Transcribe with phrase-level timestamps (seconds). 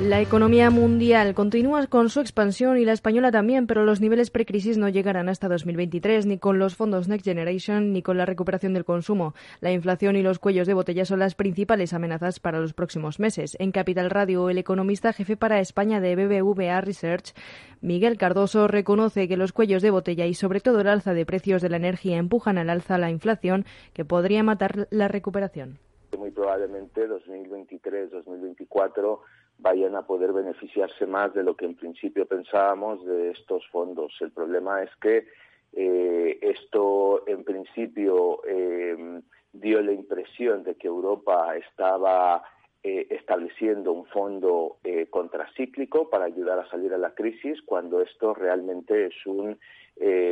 [0.00, 4.78] La economía mundial continúa con su expansión y la española también, pero los niveles precrisis
[4.78, 8.84] no llegarán hasta 2023, ni con los fondos Next Generation ni con la recuperación del
[8.84, 9.34] consumo.
[9.60, 13.56] La inflación y los cuellos de botella son las principales amenazas para los próximos meses.
[13.58, 17.34] En Capital Radio, el economista jefe para España de BBVA Research,
[17.80, 21.60] Miguel Cardoso, reconoce que los cuellos de botella y sobre todo el alza de precios
[21.60, 25.80] de la energía empujan al alza la inflación que podría matar la recuperación.
[26.16, 29.18] Muy probablemente 2023-2024
[29.58, 34.14] vayan a poder beneficiarse más de lo que en principio pensábamos de estos fondos.
[34.20, 35.26] El problema es que
[35.72, 39.20] eh, esto en principio eh,
[39.52, 42.42] dio la impresión de que Europa estaba
[42.82, 44.78] eh, estableciendo un fondo
[45.10, 49.58] contracíclico para ayudar a salir a la crisis, cuando esto realmente es un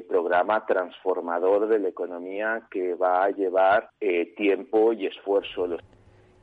[0.08, 3.90] programa transformador de la economía que va a llevar
[4.36, 5.76] tiempo y esfuerzo.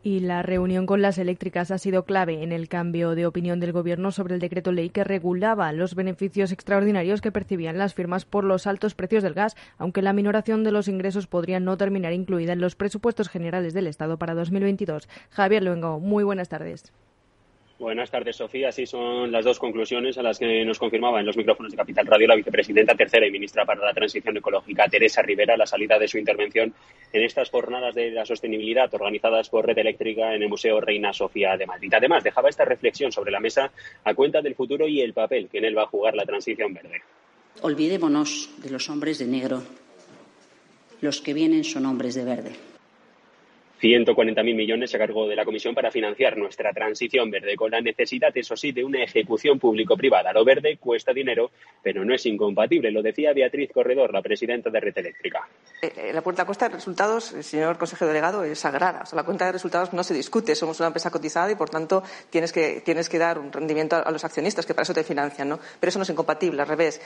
[0.05, 3.71] Y la reunión con las eléctricas ha sido clave en el cambio de opinión del
[3.71, 8.43] Gobierno sobre el decreto ley que regulaba los beneficios extraordinarios que percibían las firmas por
[8.43, 12.51] los altos precios del gas, aunque la minoración de los ingresos podría no terminar incluida
[12.51, 15.07] en los presupuestos generales del Estado para 2022.
[15.29, 16.91] Javier Luengo, muy buenas tardes.
[17.79, 18.69] Buenas tardes, Sofía.
[18.69, 22.05] Así son las dos conclusiones a las que nos confirmaba en los micrófonos de Capital
[22.05, 26.07] Radio la vicepresidenta tercera y ministra para la Transición Ecológica, Teresa Rivera, la salida de
[26.07, 26.73] su intervención
[27.11, 31.57] en estas jornadas de la sostenibilidad organizadas por Red Eléctrica en el Museo Reina Sofía
[31.57, 31.91] de Madrid.
[31.95, 33.71] Además, dejaba esta reflexión sobre la mesa
[34.03, 36.73] a cuenta del futuro y el papel que en él va a jugar la transición
[36.73, 37.01] verde.
[37.61, 39.63] Olvidémonos de los hombres de negro.
[41.01, 42.72] Los que vienen son hombres de verde
[43.83, 48.31] 140.000 millones a cargo de la Comisión para financiar nuestra transición verde, con la necesidad,
[48.33, 50.31] eso sí, de una ejecución público-privada.
[50.31, 52.91] Lo verde cuesta dinero, pero no es incompatible.
[52.91, 55.45] Lo decía Beatriz Corredor, la presidenta de Red Eléctrica.
[55.81, 59.03] Eh, eh, la, cuenta de resultados, señor consejero delegado, es sagrada.
[59.11, 60.55] la cuenta de resultados no se discute.
[60.55, 64.09] Somos una empresa cotizada y, por tanto, tienes que, tienes que dar un rendimiento a,
[64.11, 65.49] los accionistas, que para eso te financian.
[65.49, 65.59] ¿no?
[65.79, 67.01] Pero eso no es incompatible, al revés.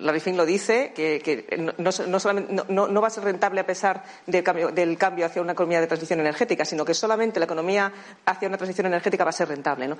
[0.00, 4.70] la RIFIN lo dice, que, no, no, va a ser rentable a pesar del cambio,
[4.70, 7.92] del cambio hacia una economía de transición energética, sino que solamente la economía
[8.24, 9.88] hacia una transición energética va a ser rentable.
[9.88, 9.98] ¿no?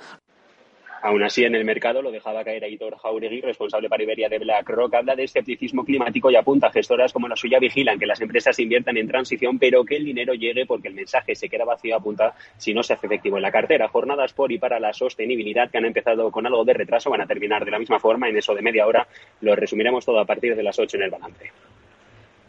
[1.01, 4.93] Aún así, en el mercado lo dejaba caer Aitor Jauregui, responsable para Iberia de BlackRock,
[4.95, 8.97] habla de escepticismo climático y apunta gestoras como la suya vigilan que las empresas inviertan
[8.97, 12.73] en transición, pero que el dinero llegue porque el mensaje se queda vacío, apunta si
[12.73, 13.87] no se hace efectivo en la cartera.
[13.87, 17.27] Jornadas por y para la sostenibilidad que han empezado con algo de retraso, van a
[17.27, 19.07] terminar de la misma forma, en eso de media hora.
[19.39, 21.49] Lo resumiremos todo a partir de las ocho en el balance.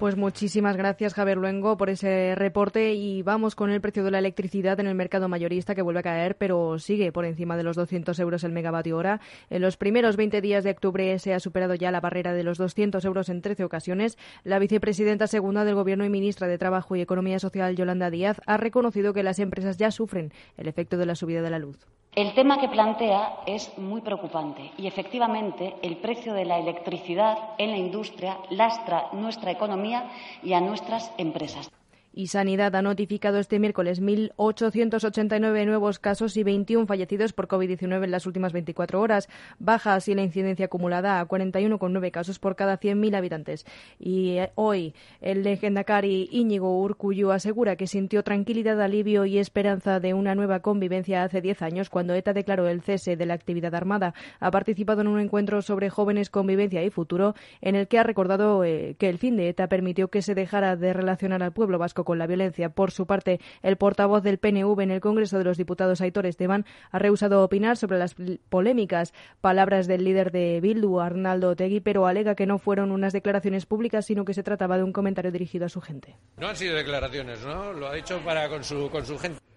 [0.01, 2.95] Pues muchísimas gracias, Javier Luengo, por ese reporte.
[2.95, 6.03] Y vamos con el precio de la electricidad en el mercado mayorista, que vuelve a
[6.03, 9.21] caer, pero sigue por encima de los 200 euros el megavatio hora.
[9.51, 12.57] En los primeros 20 días de octubre se ha superado ya la barrera de los
[12.57, 14.17] 200 euros en 13 ocasiones.
[14.43, 18.57] La vicepresidenta segunda del Gobierno y ministra de Trabajo y Economía Social, Yolanda Díaz, ha
[18.57, 21.77] reconocido que las empresas ya sufren el efecto de la subida de la luz.
[22.15, 27.71] El tema que plantea es muy preocupante y, efectivamente, el precio de la electricidad en
[27.71, 30.11] la industria lastra nuestra economía
[30.43, 31.71] y a nuestras empresas.
[32.13, 38.11] Y Sanidad ha notificado este miércoles 1.889 nuevos casos y 21 fallecidos por COVID-19 en
[38.11, 39.29] las últimas 24 horas.
[39.61, 43.65] Baja así la incidencia acumulada a 41,9 casos por cada 100.000 habitantes.
[44.01, 50.13] Y eh, hoy el legendacari Íñigo Urcuyu asegura que sintió tranquilidad, alivio y esperanza de
[50.13, 54.15] una nueva convivencia hace 10 años cuando ETA declaró el cese de la actividad armada.
[54.41, 58.65] Ha participado en un encuentro sobre jóvenes, convivencia y futuro en el que ha recordado
[58.65, 62.00] eh, que el fin de ETA permitió que se dejara de relacionar al pueblo vasco
[62.05, 62.71] con la violencia.
[62.71, 66.65] Por su parte, el portavoz del PNV en el Congreso de los Diputados, Aitor Esteban,
[66.91, 68.15] ha rehusado opinar sobre las
[68.49, 73.67] polémicas palabras del líder de Bildu, Arnaldo Otegui, pero alega que no fueron unas declaraciones
[73.67, 76.17] públicas, sino que se trataba de un comentario dirigido a su gente.
[76.37, 77.73] No han sido declaraciones, ¿no?
[77.73, 79.50] Lo ha dicho para con su, con su gente.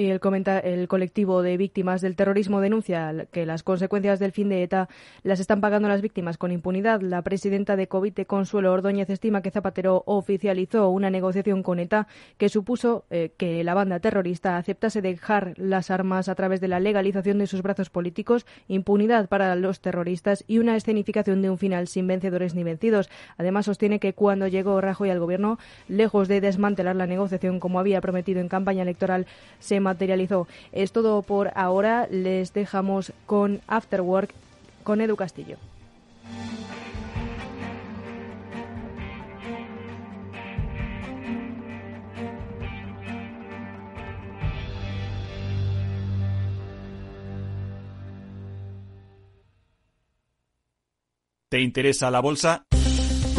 [0.00, 4.88] Y el, colectivo de víctimas del terrorismo denuncia que las consecuencias del fin de ETA
[5.24, 7.02] las están pagando las víctimas con impunidad.
[7.02, 12.06] La presidenta de COVID, Consuelo Ordóñez, estima que Zapatero oficializó una negociación con ETA
[12.38, 16.80] que supuso eh, que la banda terrorista aceptase dejar las armas a través de la
[16.80, 21.88] legalización de sus brazos políticos, impunidad para los terroristas y una escenificación de un final
[21.88, 23.10] sin vencedores ni vencidos.
[23.36, 25.58] Además, sostiene que cuando llegó Rajoy al gobierno,
[25.88, 29.26] lejos de desmantelar la negociación como había prometido en campaña electoral,
[29.58, 30.46] se materializó.
[30.72, 32.06] Es todo por ahora.
[32.10, 34.30] Les dejamos con Afterwork
[34.82, 35.56] con Edu Castillo.
[51.50, 52.64] ¿Te interesa la bolsa?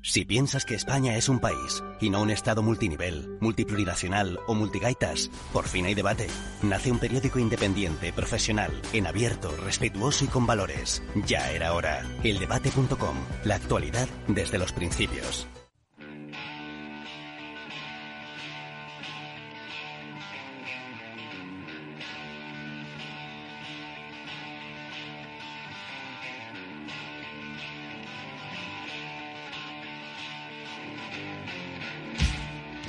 [0.00, 5.30] Si piensas que España es un país y no un Estado multinivel, multiplurinacional o multigaitas,
[5.52, 6.26] por fin hay debate.
[6.62, 11.02] Nace un periódico independiente, profesional, en abierto, respetuoso y con valores.
[11.26, 12.02] Ya era hora.
[12.24, 13.16] Eldebate.com.
[13.44, 15.46] La actualidad desde los principios.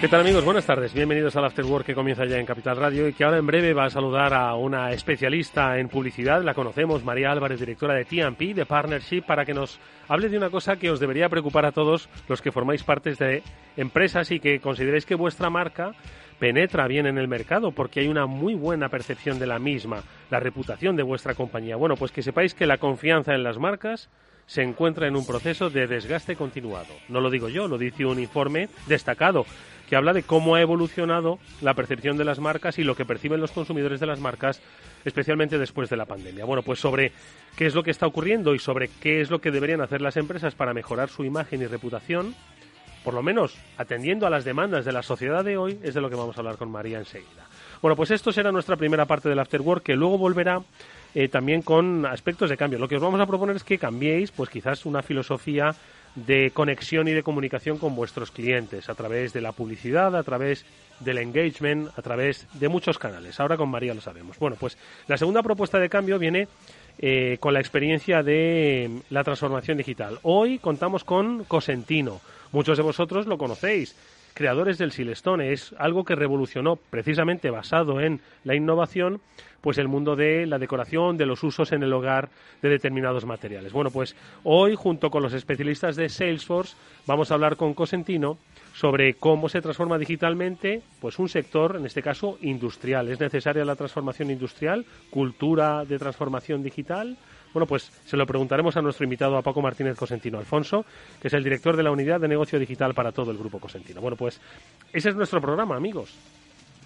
[0.00, 0.46] ¿Qué tal amigos?
[0.46, 0.94] Buenas tardes.
[0.94, 3.74] Bienvenidos al After Work que comienza ya en Capital Radio y que ahora en breve
[3.74, 6.42] va a saludar a una especialista en publicidad.
[6.42, 10.48] La conocemos, María Álvarez, directora de TMP, de Partnership, para que nos hable de una
[10.48, 13.42] cosa que os debería preocupar a todos los que formáis parte de
[13.76, 15.92] empresas y que consideréis que vuestra marca
[16.38, 20.40] penetra bien en el mercado porque hay una muy buena percepción de la misma, la
[20.40, 21.76] reputación de vuestra compañía.
[21.76, 24.08] Bueno, pues que sepáis que la confianza en las marcas
[24.46, 26.94] se encuentra en un proceso de desgaste continuado.
[27.08, 29.44] No lo digo yo, lo dice un informe destacado
[29.90, 33.40] que habla de cómo ha evolucionado la percepción de las marcas y lo que perciben
[33.40, 34.62] los consumidores de las marcas,
[35.04, 36.44] especialmente después de la pandemia.
[36.44, 37.10] Bueno, pues sobre
[37.56, 40.16] qué es lo que está ocurriendo y sobre qué es lo que deberían hacer las
[40.16, 42.36] empresas para mejorar su imagen y reputación,
[43.02, 46.08] por lo menos atendiendo a las demandas de la sociedad de hoy, es de lo
[46.08, 47.48] que vamos a hablar con María enseguida.
[47.82, 50.62] Bueno, pues esto será nuestra primera parte del Afterwork, que luego volverá
[51.16, 52.78] eh, también con aspectos de cambio.
[52.78, 55.74] Lo que os vamos a proponer es que cambiéis, pues quizás una filosofía
[56.14, 60.64] de conexión y de comunicación con vuestros clientes a través de la publicidad, a través
[61.00, 63.40] del engagement, a través de muchos canales.
[63.40, 64.38] Ahora con María lo sabemos.
[64.38, 64.76] Bueno, pues
[65.06, 66.48] la segunda propuesta de cambio viene
[66.98, 70.18] eh, con la experiencia de la transformación digital.
[70.22, 72.20] Hoy contamos con Cosentino.
[72.52, 73.96] Muchos de vosotros lo conocéis
[74.34, 75.52] creadores del Silestone.
[75.52, 79.20] Es algo que revolucionó, precisamente basado en la innovación,
[79.60, 82.30] pues el mundo de la decoración, de los usos en el hogar
[82.62, 83.72] de determinados materiales.
[83.72, 88.38] Bueno, pues hoy, junto con los especialistas de Salesforce, vamos a hablar con Cosentino
[88.72, 93.08] sobre cómo se transforma digitalmente pues un sector, en este caso industrial.
[93.08, 94.86] ¿Es necesaria la transformación industrial?
[95.10, 97.16] ¿Cultura de transformación digital?
[97.52, 100.84] Bueno, pues se lo preguntaremos a nuestro invitado, a Paco Martínez Cosentino Alfonso,
[101.20, 104.00] que es el director de la unidad de negocio digital para todo el grupo Cosentino.
[104.00, 104.40] Bueno, pues
[104.92, 106.14] ese es nuestro programa, amigos.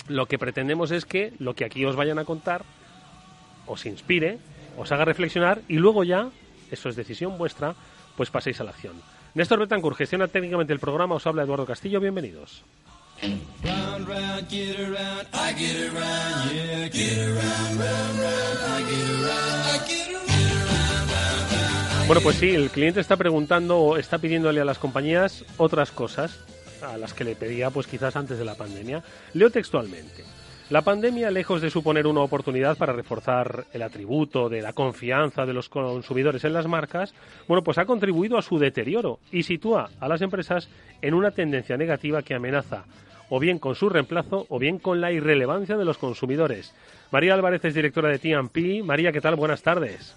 [0.08, 2.62] Lo que pretendemos es que lo que aquí os vayan a contar
[3.66, 4.38] os inspire,
[4.76, 6.28] os haga reflexionar y luego ya,
[6.70, 7.75] eso es decisión vuestra,
[8.16, 8.94] pues paséis a la acción.
[9.34, 12.64] Néstor Betancourt gestiona técnicamente el programa, os habla Eduardo Castillo, bienvenidos.
[22.06, 26.38] Bueno, pues sí, el cliente está preguntando o está pidiéndole a las compañías otras cosas
[26.82, 29.02] a las que le pedía pues quizás antes de la pandemia.
[29.32, 30.23] Leo textualmente.
[30.68, 35.54] La pandemia, lejos de suponer una oportunidad para reforzar el atributo de la confianza de
[35.54, 37.14] los consumidores en las marcas,
[37.49, 40.68] bueno, pues ha contribuido a su deterioro y sitúa a las empresas
[41.00, 42.84] en una tendencia negativa que amenaza
[43.30, 46.75] o bien con su reemplazo o bien con la irrelevancia de los consumidores.
[47.11, 48.84] María Álvarez es directora de TMP.
[48.84, 49.37] María, ¿qué tal?
[49.37, 50.14] Buenas tardes.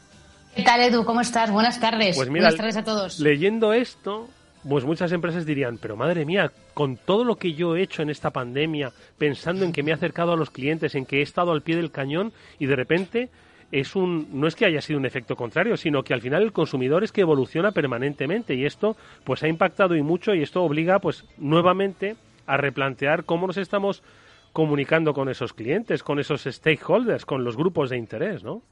[0.58, 1.06] ¿Qué tal, Edu?
[1.06, 1.52] ¿Cómo estás?
[1.52, 2.16] Buenas tardes.
[2.16, 3.20] Pues Buenas tardes a todos.
[3.20, 4.28] Leyendo esto,
[4.68, 8.10] pues muchas empresas dirían, pero madre mía, con todo lo que yo he hecho en
[8.10, 11.52] esta pandemia, pensando en que me he acercado a los clientes, en que he estado
[11.52, 13.30] al pie del cañón y de repente
[13.72, 16.54] es un no es que haya sido un efecto contrario, sino que al final el
[16.54, 20.98] consumidor es que evoluciona permanentemente y esto pues ha impactado y mucho y esto obliga
[20.98, 22.16] pues nuevamente
[22.48, 24.02] a replantear cómo nos estamos
[24.54, 28.64] comunicando con esos clientes, con esos stakeholders, con los grupos de interés, ¿no?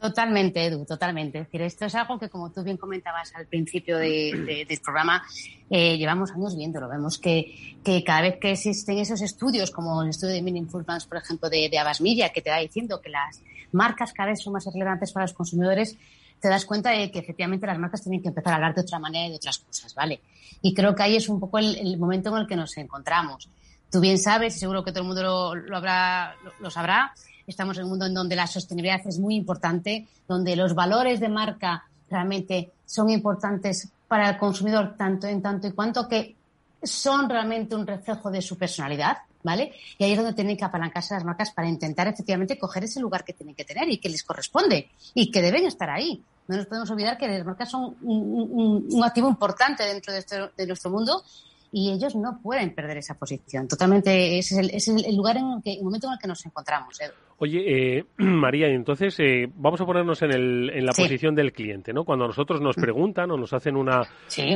[0.00, 1.38] Totalmente, Edu, totalmente.
[1.38, 5.24] Es decir, esto es algo que, como tú bien comentabas al principio del programa,
[5.70, 6.88] eh, llevamos años viéndolo.
[6.88, 11.18] Vemos que, cada vez que existen esos estudios, como el estudio de Meaningful Brands, por
[11.18, 13.40] ejemplo, de, de Abbas Media, que te va diciendo que las
[13.72, 15.96] marcas cada vez son más relevantes para los consumidores,
[16.40, 18.98] te das cuenta de que efectivamente las marcas tienen que empezar a hablar de otra
[18.98, 20.20] manera y de otras cosas, ¿vale?
[20.62, 23.48] Y creo que ahí es un poco el, momento en el que nos encontramos.
[23.90, 27.14] Tú bien sabes, y seguro que todo el mundo lo, habrá, lo sabrá,
[27.46, 31.28] estamos en un mundo en donde la sostenibilidad es muy importante, donde los valores de
[31.28, 36.36] marca realmente son importantes para el consumidor tanto en tanto y cuanto que
[36.82, 39.72] son realmente un reflejo de su personalidad, ¿vale?
[39.98, 43.24] Y ahí es donde tienen que apalancarse las marcas para intentar efectivamente coger ese lugar
[43.24, 46.22] que tienen que tener y que les corresponde y que deben estar ahí.
[46.48, 50.90] No nos podemos olvidar que las marcas son un, activo importante dentro de, este, nuestro
[50.90, 51.24] mundo
[51.72, 53.66] y ellos no pueden perder esa posición.
[53.66, 56.98] Totalmente, ese es el, lugar en el, que, el momento en el que nos encontramos.
[57.38, 61.52] Oye, eh, María, y entonces eh, vamos a ponernos en, el, en la posición del
[61.52, 62.04] cliente, ¿no?
[62.04, 62.80] Cuando a nosotros nos mm.
[62.80, 64.02] preguntan o nos hacen una,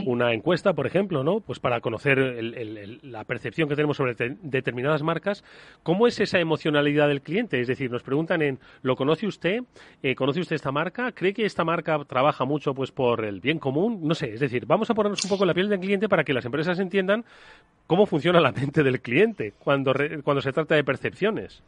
[0.07, 1.41] una encuesta, por ejemplo, ¿no?
[1.41, 2.19] Pues para conocer
[3.03, 5.45] la percepción que tenemos sobre determinadas marcas,
[5.83, 7.61] ¿cómo es esa emocionalidad del cliente?
[7.61, 9.61] Es decir, nos preguntan en, ¿lo conoce usted?
[10.03, 11.13] Eh, ¿Conoce usted esta marca?
[11.13, 14.01] ¿Cree que esta marca trabaja mucho pues por el bien común?
[14.03, 16.25] No sé, es decir, vamos a ponernos un poco en la piel del cliente para
[16.25, 17.27] que las empresas entiendan
[17.87, 19.93] cómo funciona la mente del cliente cuando,
[20.25, 21.63] cuando se trata de percepciones.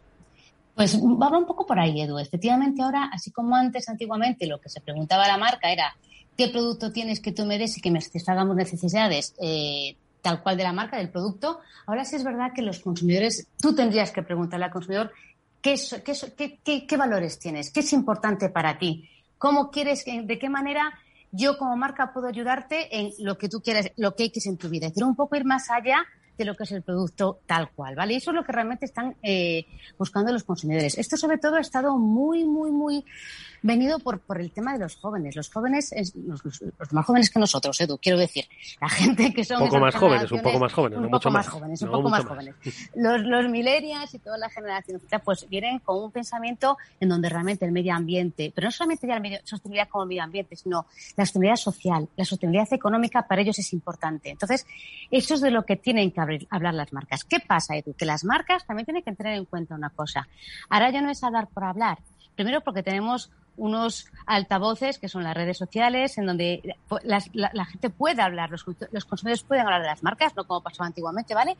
[0.74, 2.18] Pues va un poco por ahí, Edu.
[2.18, 5.94] Efectivamente, ahora, así como antes, antiguamente, lo que se preguntaba a la marca era
[6.36, 10.62] qué producto tienes que tú mereces y que me satisfagamos necesidades eh, tal cual de
[10.62, 11.60] la marca, del producto.
[11.86, 15.12] Ahora sí es verdad que los consumidores, tú tendrías que preguntarle al consumidor
[15.60, 15.74] qué,
[16.04, 20.92] qué, qué, qué valores tienes, qué es importante para ti, cómo quieres, de qué manera
[21.32, 24.68] yo como marca puedo ayudarte en lo que tú quieras, lo que es en tu
[24.68, 24.90] vida.
[24.90, 26.04] Quiero un poco ir más allá
[26.36, 28.14] de lo que es el producto tal cual, ¿vale?
[28.14, 29.66] Y eso es lo que realmente están eh,
[29.98, 30.98] buscando los consumidores.
[30.98, 33.04] Esto sobre todo ha estado muy, muy, muy
[33.62, 35.36] venido por, por el tema de los jóvenes.
[35.36, 36.42] Los jóvenes, los,
[36.92, 38.46] más jóvenes que nosotros, Edu, quiero decir.
[38.80, 39.62] La gente que son...
[39.62, 42.08] Un poco más jóvenes, un poco más jóvenes, un no poco más jóvenes, un poco
[42.08, 42.54] más, jóvenes.
[42.94, 47.64] Los, los millennials y toda la generación pues vienen con un pensamiento en donde realmente
[47.64, 50.86] el medio ambiente, pero no solamente ya la sostenibilidad como el medio ambiente, sino
[51.16, 54.30] la sostenibilidad social, la sostenibilidad económica para ellos es importante.
[54.30, 54.66] Entonces,
[55.10, 57.24] eso es de lo que tienen que hablar las marcas.
[57.24, 57.74] ¿Qué pasa?
[57.96, 60.28] Que las marcas también tienen que tener en cuenta una cosa.
[60.68, 61.98] Ahora ya no es hablar por hablar.
[62.34, 68.22] Primero porque tenemos unos altavoces que son las redes sociales, en donde la, gente puede
[68.22, 71.56] hablar, los, consumidores pueden hablar de las marcas, no como pasaba antiguamente, ¿vale?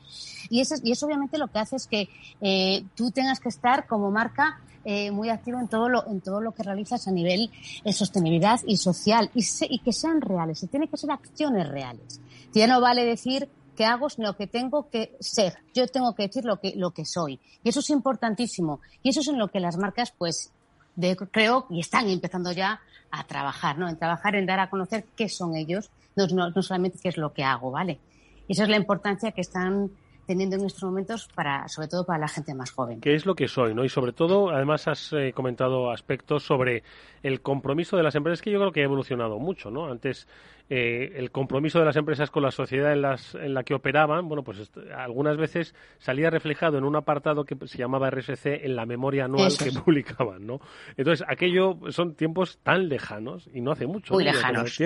[0.49, 2.09] Y eso, y eso obviamente lo que hace es que
[2.41, 6.41] eh, tú tengas que estar como marca eh, muy activo en todo lo en todo
[6.41, 7.53] lo que realizas a nivel
[7.85, 12.21] de sostenibilidad y social y, que sean reales, se tiene que ser acciones reales.
[12.53, 13.49] Ya no vale decir
[13.83, 15.55] que hago, sino que tengo que ser.
[15.75, 17.41] Yo tengo que decir lo que, lo que soy.
[17.65, 18.81] Y eso es importantísimo.
[19.03, 20.53] Y eso es en lo que las marcas, pues,
[20.95, 23.89] de, creo, y están empezando ya a trabajar, ¿no?
[23.89, 27.33] En trabajar en dar a conocer qué son ellos, no, no, solamente qué es lo
[27.33, 27.99] que hago, ¿vale?
[28.47, 29.91] Y esa es la importancia que están
[30.27, 33.01] teniendo en estos momentos para, sobre todo para la gente más joven.
[33.01, 33.85] ¿Qué es lo que soy, no?
[33.85, 36.83] Y sobre todo, además has eh, comentado aspectos sobre
[37.23, 39.91] el compromiso de las empresas que yo creo que ha evolucionado mucho, ¿no?
[39.91, 40.27] Antes
[40.71, 44.29] eh, el compromiso de las empresas con la sociedad en, las, en la que operaban,
[44.29, 48.87] bueno, pues algunas veces salía reflejado en un apartado que se llamaba RSC en la
[48.87, 50.61] memoria anual que publicaban, ¿no?
[50.97, 54.15] Entonces, aquello son tiempos tan lejanos y no hace mucho.
[54.15, 54.81] Muy lejanos.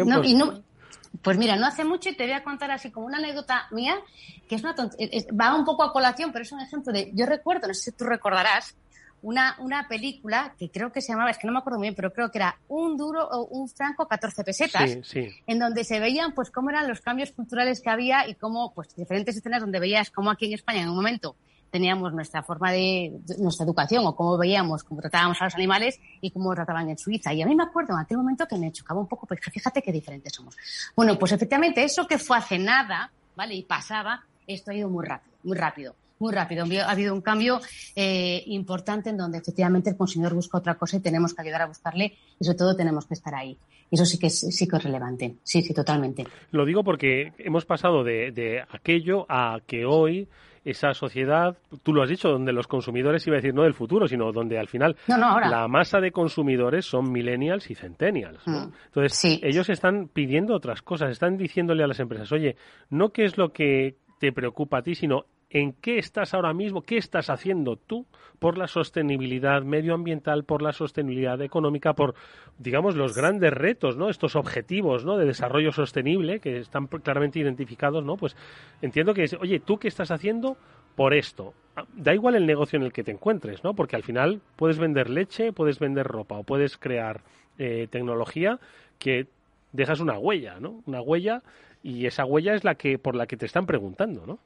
[1.22, 3.96] Pues mira, no hace mucho y te voy a contar así como una anécdota mía,
[4.48, 7.68] que es una va un poco a colación, pero es un ejemplo de, yo recuerdo,
[7.68, 8.76] no sé si tú recordarás,
[9.22, 11.94] una, una película que creo que se llamaba, es que no me acuerdo muy bien,
[11.94, 14.98] pero creo que era un duro o un franco 14 pesetas,
[15.46, 18.94] en donde se veían pues cómo eran los cambios culturales que había y cómo, pues
[18.94, 21.34] diferentes escenas donde veías cómo aquí en España en un momento
[21.70, 26.30] teníamos nuestra forma de, nuestra educación o cómo veíamos, cómo tratábamos a los animales y
[26.30, 27.32] cómo trataban en Suiza.
[27.32, 29.82] Y a mí me acuerdo en aquel momento que me chocaba un poco, pues fíjate
[29.82, 30.56] qué diferentes somos.
[30.94, 33.54] Bueno, pues efectivamente eso que fue hace nada, ¿vale?
[33.54, 36.64] Y pasaba, esto ha ido muy rápido, muy rápido muy rápido.
[36.64, 37.60] Ha habido un cambio
[37.94, 41.66] eh, importante en donde efectivamente el consumidor busca otra cosa y tenemos que ayudar a
[41.66, 43.56] buscarle y sobre todo tenemos que estar ahí.
[43.90, 45.36] Eso sí que es, sí que es relevante.
[45.42, 46.26] Sí, sí, totalmente.
[46.50, 50.28] Lo digo porque hemos pasado de, aquello a que hoy
[50.66, 54.08] esa sociedad, tú lo has dicho, donde los consumidores, iba a decir no del futuro,
[54.08, 58.44] sino donde al final la masa de consumidores son millennials y centennials.
[58.46, 58.72] Mm.
[58.86, 62.56] Entonces, ellos están pidiendo otras cosas, están diciéndole a las empresas, oye,
[62.90, 66.82] no qué es lo que te preocupa a ti, sino en qué estás ahora mismo,
[66.82, 68.06] qué estás haciendo tú
[68.38, 72.14] por la sostenibilidad medioambiental, por la sostenibilidad económica, por,
[72.58, 74.10] digamos, los grandes retos, ¿no?
[74.10, 75.16] Estos objetivos, ¿no?
[75.16, 78.16] De desarrollo sostenible que están claramente identificados, ¿no?
[78.16, 78.36] Pues
[78.82, 80.56] entiendo que oye, ¿tú qué estás haciendo
[80.96, 81.54] por esto?
[81.76, 83.74] Ah, da igual el negocio en el que te encuentres, ¿no?
[83.74, 87.22] Porque al final puedes vender leche, puedes vender ropa o puedes crear
[87.58, 88.58] eh, tecnología
[88.98, 89.28] que
[89.72, 90.82] dejas una huella, ¿no?
[90.86, 91.42] Una huella
[91.82, 94.38] y esa huella es la que por la que te están preguntando, ¿no?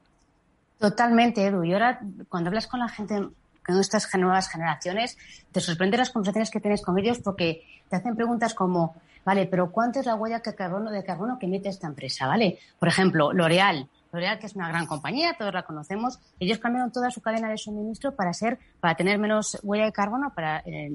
[0.81, 1.63] Totalmente, Edu.
[1.63, 3.15] Y ahora, cuando hablas con la gente,
[3.63, 5.15] con estas nuevas generaciones,
[5.51, 9.71] te sorprende las conversaciones que tienes con ellos porque te hacen preguntas como, vale, pero
[9.71, 12.25] ¿cuánto es la huella de carbono, de carbono que emite esta empresa?
[12.25, 12.57] ¿Vale?
[12.79, 17.09] Por ejemplo, L'Oreal, L'Oreal, que es una gran compañía, todos la conocemos, ellos cambiaron toda
[17.11, 20.91] su cadena de suministro para ser, para tener menos huella de carbono, para eh,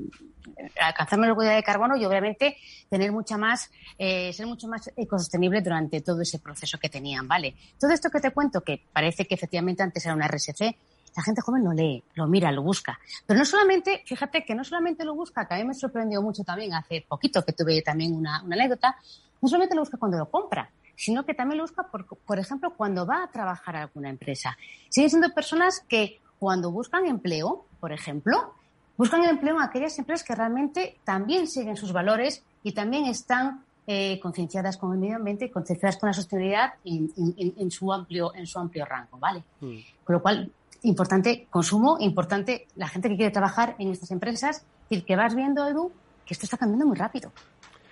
[0.81, 2.57] alcanzar menos huella de carbono y obviamente
[2.89, 7.55] tener mucha más, eh, ser mucho más ecosostenible durante todo ese proceso que tenían, ¿vale?
[7.81, 10.77] Todo esto que te cuento, que parece que efectivamente antes era una RSC,
[11.17, 12.99] la gente joven lo lee, lo mira, lo busca.
[13.25, 16.45] Pero no solamente, fíjate que no solamente lo busca, que a mí me sorprendió mucho
[16.45, 18.97] también hace poquito que tuve también una, una anécdota,
[19.41, 22.75] no solamente lo busca cuando lo compra, sino que también lo busca, por, por ejemplo,
[22.77, 24.57] cuando va a trabajar a alguna empresa.
[24.89, 28.55] Siguen siendo personas que cuando buscan empleo, por ejemplo,
[28.97, 34.19] buscan empleo en aquellas empresas que realmente también siguen sus valores y también están eh,
[34.21, 38.47] concienciadas con el medio ambiente, concienciadas con la sostenibilidad en, en, en, su amplio en
[38.47, 39.45] su amplio rango, ¿vale?
[39.61, 39.77] Mm.
[40.03, 40.51] Con lo cual
[40.83, 45.67] importante consumo, importante la gente que quiere trabajar en estas empresas, y que vas viendo
[45.67, 45.93] Edu
[46.25, 47.33] que esto está cambiando muy rápido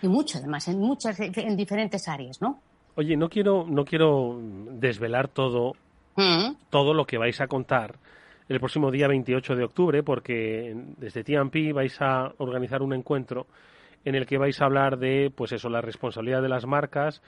[0.02, 2.60] y mucho además en muchas en diferentes áreas, ¿no?
[2.96, 4.38] Oye, no quiero, no quiero
[4.70, 5.72] desvelar todo,
[6.16, 6.54] mm.
[6.70, 7.96] todo lo que vais a contar
[8.48, 13.46] el próximo día 28 de octubre, porque desde TMP vais a organizar un encuentro
[14.04, 17.22] en el que vais a hablar de, pues eso, la responsabilidad de las marcas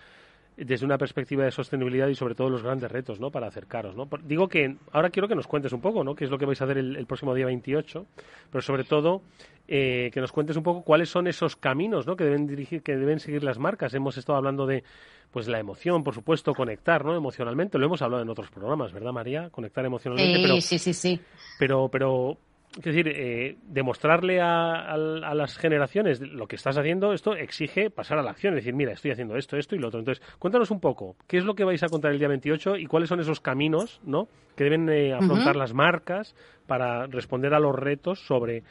[0.56, 3.30] desde una perspectiva de sostenibilidad y sobre todo los grandes retos, ¿no?
[3.30, 4.08] Para acercaros, ¿no?
[4.24, 6.14] Digo que ahora quiero que nos cuentes un poco, ¿no?
[6.14, 8.06] Qué es lo que vais a hacer el, el próximo día 28,
[8.50, 9.20] pero sobre todo
[9.68, 12.16] eh, que nos cuentes un poco cuáles son esos caminos, ¿no?
[12.16, 13.92] Que deben dirigir, que deben seguir las marcas.
[13.94, 14.82] Hemos estado hablando de
[15.30, 17.14] pues la emoción, por supuesto, conectar, ¿no?
[17.14, 19.50] Emocionalmente, lo hemos hablado en otros programas, ¿verdad, María?
[19.50, 21.20] Conectar emocionalmente, sí, pero sí, sí, sí.
[21.58, 22.38] Pero, pero
[22.76, 27.90] es decir, eh, demostrarle a, a, a, las generaciones lo que estás haciendo, esto exige
[27.90, 30.00] pasar a la acción, es decir, mira, estoy haciendo esto, esto y lo otro.
[30.00, 32.86] Entonces, cuéntanos un poco, ¿qué es lo que vais a contar el día 28 y
[32.86, 34.28] cuáles son esos caminos, ¿no?
[34.56, 35.60] Que deben eh, afrontar uh -huh.
[35.60, 36.34] las marcas
[36.66, 38.62] para responder a los retos sobre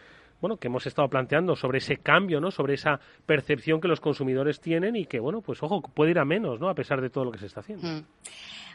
[0.45, 2.51] bueno, que hemos estado planteando sobre ese cambio, ¿no?
[2.51, 6.25] Sobre esa percepción que los consumidores tienen y que, bueno, pues ojo, puede ir a
[6.25, 6.69] menos, ¿no?
[6.69, 7.87] A pesar de todo lo que se está haciendo.
[7.87, 8.05] Mm.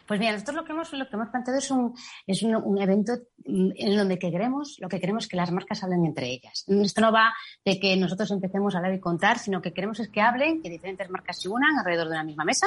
[0.04, 1.94] Pues mira, nosotros lo que hemos, lo que hemos planteado es un,
[2.26, 3.12] es un, evento
[3.44, 6.64] en donde que queremos, lo que queremos es que las marcas hablen entre ellas.
[6.66, 7.32] Esto no va
[7.64, 10.70] de que nosotros empecemos a hablar y contar, sino que queremos es que hablen, que
[10.70, 12.66] diferentes marcas se unan alrededor de una misma mesa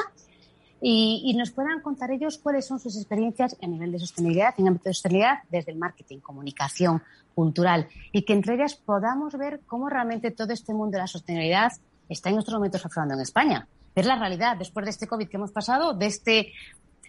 [0.80, 4.90] y, nos puedan contar ellos cuáles son sus experiencias a nivel de sostenibilidad, en ámbito
[4.90, 7.02] de sostenibilidad, desde el marketing, comunicación,
[7.34, 11.72] cultural, y que entre ellas podamos ver cómo realmente todo este mundo de la sostenibilidad
[12.08, 13.66] está en estos momentos aflorando en España.
[13.94, 14.56] Ver la realidad.
[14.56, 16.52] Después de este COVID que hemos pasado, de este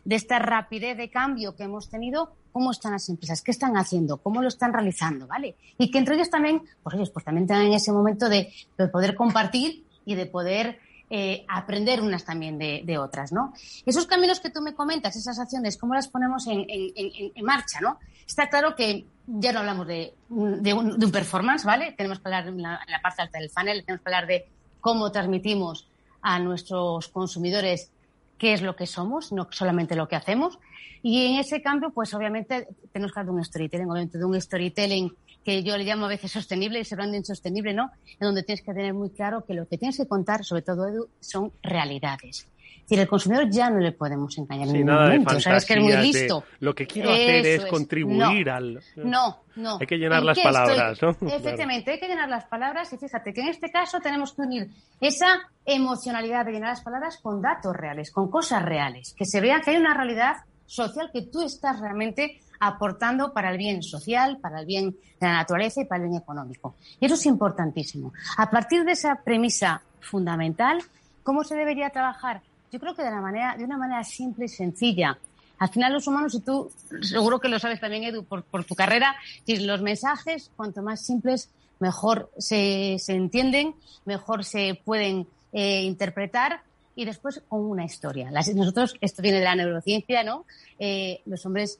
[0.05, 4.17] de esta rapidez de cambio que hemos tenido, cómo están las empresas, qué están haciendo,
[4.17, 5.55] cómo lo están realizando, ¿vale?
[5.79, 8.53] Y que entre ellos también, pues ellos pues también tengan ese momento de
[8.91, 13.53] poder compartir y de poder eh, aprender unas también de, de, otras, ¿no?
[13.85, 17.45] Esos caminos que tú me comentas, esas acciones, ¿cómo las ponemos en, en, en, en
[17.45, 17.99] marcha, ¿no?
[18.25, 21.93] Está claro que ya no hablamos de, de, un, de un performance, ¿vale?
[21.93, 24.47] Tenemos que hablar en la, la, parte alta del funnel, tenemos que hablar de
[24.81, 25.87] cómo transmitimos
[26.21, 27.91] a nuestros consumidores
[28.37, 30.59] qué es lo que somos, no solamente lo que hacemos.
[31.01, 34.41] Y en ese cambio, pues obviamente tenemos que hablar de un storytelling, obviamente de un
[34.41, 35.15] storytelling
[35.45, 37.91] que yo le llamo a veces sostenible, ese branding sostenible, ¿no?
[38.19, 40.87] En donde tienes que tener muy claro que lo que tienes que contar, sobre todo,
[40.87, 42.47] Edu, son realidades.
[42.85, 45.33] Es decir, el consumidor ya no le podemos engañar sí, en ningún momento.
[45.33, 46.43] De Sabes que es muy listo.
[46.59, 48.83] Lo que quiero hacer es, es, contribuir no, al.
[48.97, 49.77] No, no.
[49.79, 51.15] Hay que llenar las palabras, estoy?
[51.21, 51.29] ¿no?
[51.35, 51.93] Efectivamente, claro.
[51.93, 55.49] hay que llenar las palabras y fíjate que en este caso tenemos que unir esa
[55.63, 59.71] emocionalidad de llenar las palabras con datos reales, con cosas reales, que se vea que
[59.71, 60.35] hay una realidad
[60.67, 65.33] social que tú estás realmente aportando para el bien social, para el bien de la
[65.33, 66.75] naturaleza y para el bien económico.
[66.99, 68.13] Y eso es importantísimo.
[68.37, 70.81] A partir de esa premisa fundamental,
[71.23, 72.41] ¿cómo se debería trabajar?
[72.71, 75.17] Yo creo que de, una manera simple y sencilla.
[75.57, 76.69] Al final los humanos, y tú
[77.01, 79.15] seguro que lo sabes también, Edu, por, tu carrera,
[79.47, 81.49] los mensajes, cuanto más simples,
[81.79, 83.73] mejor se, entienden,
[84.05, 86.61] mejor se pueden eh, interpretar
[86.95, 88.31] y después con una historia.
[88.31, 90.45] Nosotros, esto viene de la neurociencia, ¿no?
[90.79, 91.79] Eh, los hombres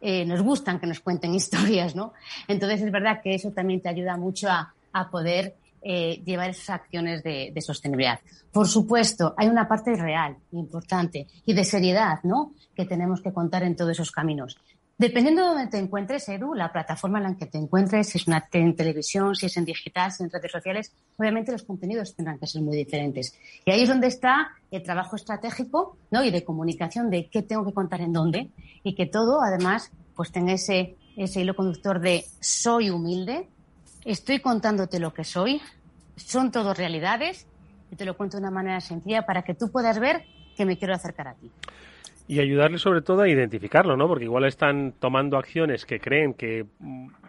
[0.00, 2.12] eh, nos gustan que nos cuenten historias, ¿no?
[2.48, 6.70] Entonces es verdad que eso también te ayuda mucho a, a poder eh, llevar esas
[6.70, 8.20] acciones de, de, sostenibilidad.
[8.52, 12.52] Por supuesto, hay una parte real, importante, y de seriedad, ¿no?
[12.74, 14.58] Que tenemos que contar en todos esos caminos.
[15.00, 18.26] Dependiendo de donde te encuentres, Edu, la plataforma en la que te encuentres, si es
[18.52, 22.38] en televisión, si es en digital, si es en redes sociales, obviamente los contenidos tendrán
[22.38, 23.34] que ser muy diferentes.
[23.64, 26.22] Y ahí es donde está el trabajo estratégico ¿no?
[26.22, 28.50] y de comunicación de qué tengo que contar en dónde
[28.82, 33.48] y que todo, además, pues tenga ese, ese hilo conductor de soy humilde,
[34.04, 35.62] estoy contándote lo que soy,
[36.16, 37.46] son todo realidades
[37.90, 40.26] y te lo cuento de una manera sencilla para que tú puedas ver
[40.58, 41.50] que me quiero acercar a ti.
[42.30, 44.06] Y ayudarle sobre todo a identificarlo, ¿no?
[44.06, 46.64] Porque igual están tomando acciones que creen que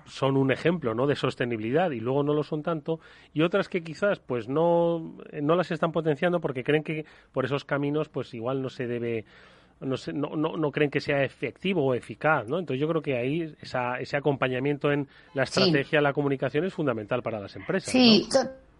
[0.05, 1.07] son un ejemplo, ¿no?
[1.07, 2.99] De sostenibilidad y luego no lo son tanto
[3.33, 7.65] y otras que quizás pues no, no las están potenciando porque creen que por esos
[7.65, 9.25] caminos pues igual no se debe
[9.79, 12.59] no, no, no, creen que sea efectivo o eficaz, ¿no?
[12.59, 17.23] Entonces yo creo que ahí esa, ese acompañamiento en la estrategia, la comunicación es fundamental
[17.23, 17.91] para las empresas.
[17.91, 18.29] Sí,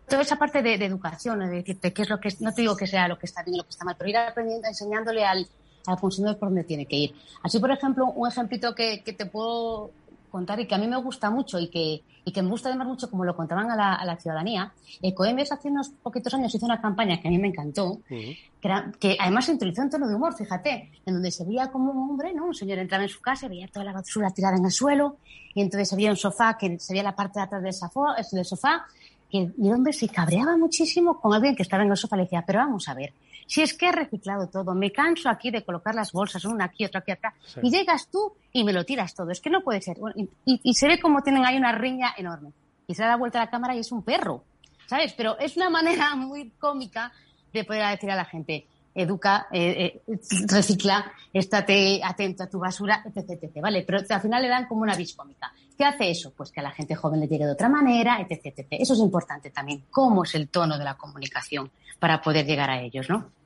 [0.07, 2.85] toda esa parte de, educación, es decir, qué es lo que, no te digo que
[2.85, 5.47] sea lo que está bien y lo que está mal, pero ir aprendiendo, enseñándole al,
[5.85, 7.15] al consumidor por dónde tiene que ir.
[7.43, 9.91] Así, por ejemplo, un ejemplito que, que te puedo
[10.31, 12.87] contar y que a mí me gusta mucho y que, y que me gusta además
[12.87, 14.71] mucho como lo contaban a la, a la ciudadanía.
[15.01, 18.91] Ecoembes hace unos poquitos años hizo una campaña que a mí me encantó, que, era,
[18.99, 22.11] que, además se utilizó en tono de humor, fíjate, en donde se veía como un
[22.11, 22.45] hombre, ¿no?
[22.45, 25.17] Un señor entraba en su casa, veía toda la basura tirada en el suelo
[25.53, 28.45] y entonces había un sofá que se veía la parte de atrás del sofá, del
[28.45, 28.85] sofá
[29.29, 32.23] que el hombre se cabreaba muchísimo con alguien que estaba en el sofá y le
[32.23, 33.13] decía, pero vamos a ver,
[33.51, 36.85] si es que he reciclado todo, me canso aquí de colocar las bolsas, una aquí,
[36.85, 39.29] otra aquí, atrás, y llegas tú y me lo tiras todo.
[39.29, 39.97] Es que no puede ser.
[40.45, 42.53] y, se ve como tienen ahí una riña enorme.
[42.87, 44.45] Y se da vuelta a la cámara y es un perro,
[44.85, 45.11] ¿sabes?
[45.17, 47.11] Pero es una manera muy cómica
[47.51, 53.03] de poder decir a la gente, educa, eh, eh, recicla, estate atento a tu basura,
[53.13, 53.83] etc, ¿vale?
[53.85, 55.51] Pero al final le dan como una vis cómica.
[55.77, 56.31] ¿Qué hace eso?
[56.31, 58.67] Pues que a la gente joven le llegue de otra manera, etc, etc.
[58.79, 59.83] Eso es importante también.
[59.91, 63.40] ¿Cómo es el tono de la comunicación para poder llegar a ellos, no?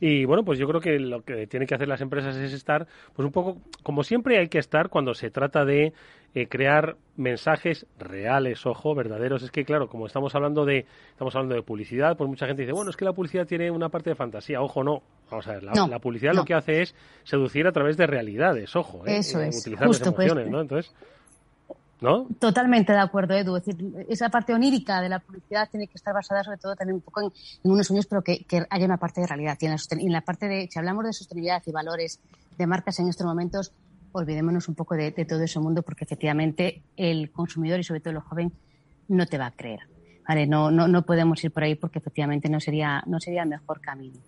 [0.00, 2.86] Y bueno, pues yo creo que lo que tienen que hacer las empresas es estar,
[3.14, 5.92] pues un poco, como siempre hay que estar cuando se trata de
[6.34, 9.42] eh, crear mensajes reales, ojo, verdaderos.
[9.42, 12.72] Es que claro, como estamos hablando de, estamos hablando de publicidad, pues mucha gente dice,
[12.72, 14.60] bueno, es que la publicidad tiene una parte de fantasía.
[14.60, 15.02] Ojo, no.
[15.30, 19.06] Vamos a ver, la, publicidad lo que hace es seducir a través de realidades, ojo,
[19.06, 19.18] ¿eh?
[19.18, 19.60] Eso eh, es.
[19.60, 20.60] utilizar las pues, emociones, ¿no?
[20.60, 20.92] Entonces,
[22.38, 23.56] Totalmente de acuerdo, Edu.
[23.56, 26.96] Es decir, esa parte onírica de la publicidad tiene que estar basada sobre todo también
[26.96, 29.56] un poco en, unos sueños, pero que, haya una parte de realidad.
[29.60, 32.20] Y en, la parte de, si hablamos de sostenibilidad y valores
[32.58, 33.72] de marcas en estos momentos,
[34.12, 38.20] olvidémonos un poco de, todo ese mundo porque efectivamente el consumidor y sobre todo el
[38.20, 38.52] joven
[39.08, 39.80] no te va a creer.
[40.26, 43.48] Vale, no, no, no podemos ir por ahí porque efectivamente no sería, no sería el
[43.48, 44.18] mejor camino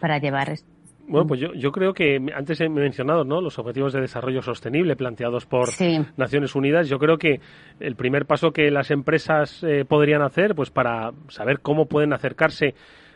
[0.00, 0.58] para llevar
[1.06, 3.40] bueno, pues yo, yo creo que antes he mencionado ¿no?
[3.40, 5.68] los objetivos de desarrollo sostenible planteados por
[6.16, 6.88] Naciones Unidas.
[6.88, 7.40] Yo creo que
[7.80, 12.74] el primer paso que las empresas eh, podrían hacer, pues para saber cómo pueden acercarse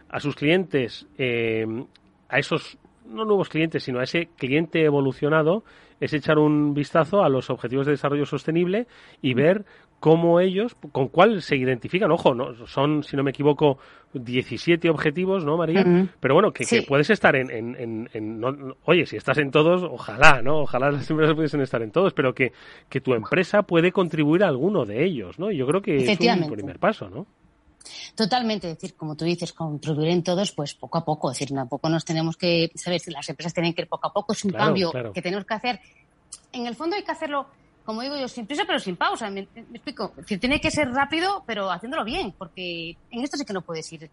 [0.08, 1.64] a sus clientes, eh,
[2.28, 5.62] a esos no nuevos clientes, sino a ese cliente evolucionado,
[6.00, 8.86] es echar un vistazo a los objetivos de desarrollo sostenible
[9.22, 9.64] y ver
[10.06, 12.12] cómo ellos, con cuál se identifican.
[12.12, 13.78] Ojo, no son, si no me equivoco,
[14.14, 15.84] 17 objetivos, ¿no, María?
[16.20, 17.50] Pero bueno, que, puedes estar en...
[17.50, 18.40] en, en,
[18.84, 20.58] oye, si estás en todos, ojalá, ¿no?
[20.58, 22.52] Ojalá las empresas pudiesen estar en todos, pero que,
[22.88, 25.50] que tu empresa puede contribuir a alguno de ellos, ¿no?
[25.50, 27.26] Yo creo que es un primer paso, ¿no?
[28.14, 31.52] Totalmente, es decir, como tú dices, contribuir en todos, pues poco a poco, es decir,
[31.52, 34.52] tampoco nos tenemos que, sabes, las empresas tienen que ir poco a poco, es un
[34.52, 35.80] cambio que tenemos que hacer.
[36.52, 37.48] En el fondo hay que hacerlo
[37.86, 39.30] como digo yo, sin prisa pero sin pausa.
[39.30, 40.12] Me, explico.
[40.26, 44.10] Tiene que ser rápido, pero haciéndolo bien, porque en esto sí que no puedes ir.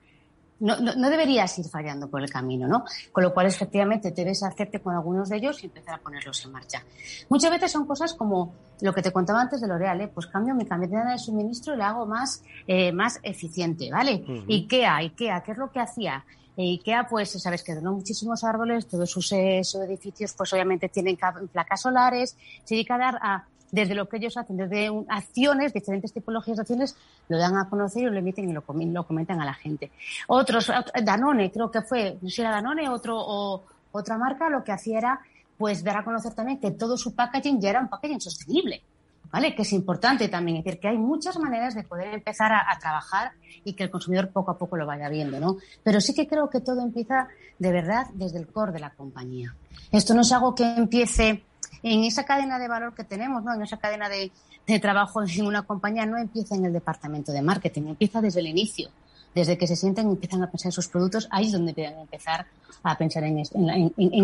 [0.59, 2.85] No, no, deberías ir fallando por el camino, ¿no?
[3.11, 6.51] Con lo cual, efectivamente, debes hacerte con algunos de ellos y empezar a ponerlos en
[6.53, 6.83] marcha.
[7.27, 10.07] Muchas veces son cosas como lo que te contaba antes de L'Oreal, ¿eh?
[10.07, 14.23] pues cambio mi cadena de suministro y la hago más, eh, más eficiente, ¿vale?
[14.47, 16.23] IKEA, IKEA, ¿qué es lo que hacía?
[16.55, 21.17] Eh, IKEA, pues, sabes que donó muchísimos árboles, todos sus, edificios, pues obviamente tienen
[21.51, 26.13] placas solares, se dedica a dar a desde lo que ellos hacen, desde acciones, diferentes
[26.13, 26.95] tipologías de acciones,
[27.27, 28.61] lo dan a conocer y lo emiten y lo,
[29.03, 29.89] comentan a la gente.
[30.27, 30.71] Otros,
[31.03, 34.71] Danone, creo que fue, no sé si era Danone otro, o otra marca, lo que
[34.71, 35.19] hacía era
[35.57, 38.83] pues dar a conocer también que todo su packaging ya era un packaging sostenible.
[39.31, 39.55] ¿Vale?
[39.55, 43.31] Que es importante también, es decir, que hay muchas maneras de poder empezar a, trabajar
[43.63, 45.57] y que el consumidor poco a poco lo vaya viendo, ¿no?
[45.81, 49.55] Pero sí que creo que todo empieza de verdad desde el core de la compañía.
[49.91, 51.43] Esto no es algo que empiece
[51.83, 53.53] en esa cadena de valor que tenemos, ¿no?
[53.53, 54.31] en esa cadena de,
[54.79, 58.89] trabajo en una compañía, no empieza en el departamento de marketing, empieza desde el inicio.
[59.35, 61.97] Desde que se sienten y empiezan a pensar en sus productos, ahí es donde deben
[61.97, 62.45] empezar
[62.83, 63.39] a pensar en,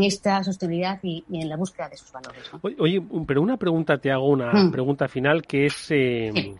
[0.03, 2.43] esta sostenibilidad y, en la búsqueda de sus valores.
[2.77, 4.71] Oye, pero una pregunta, te hago una hmm.
[4.71, 5.87] pregunta final que es...
[5.89, 6.55] Eh,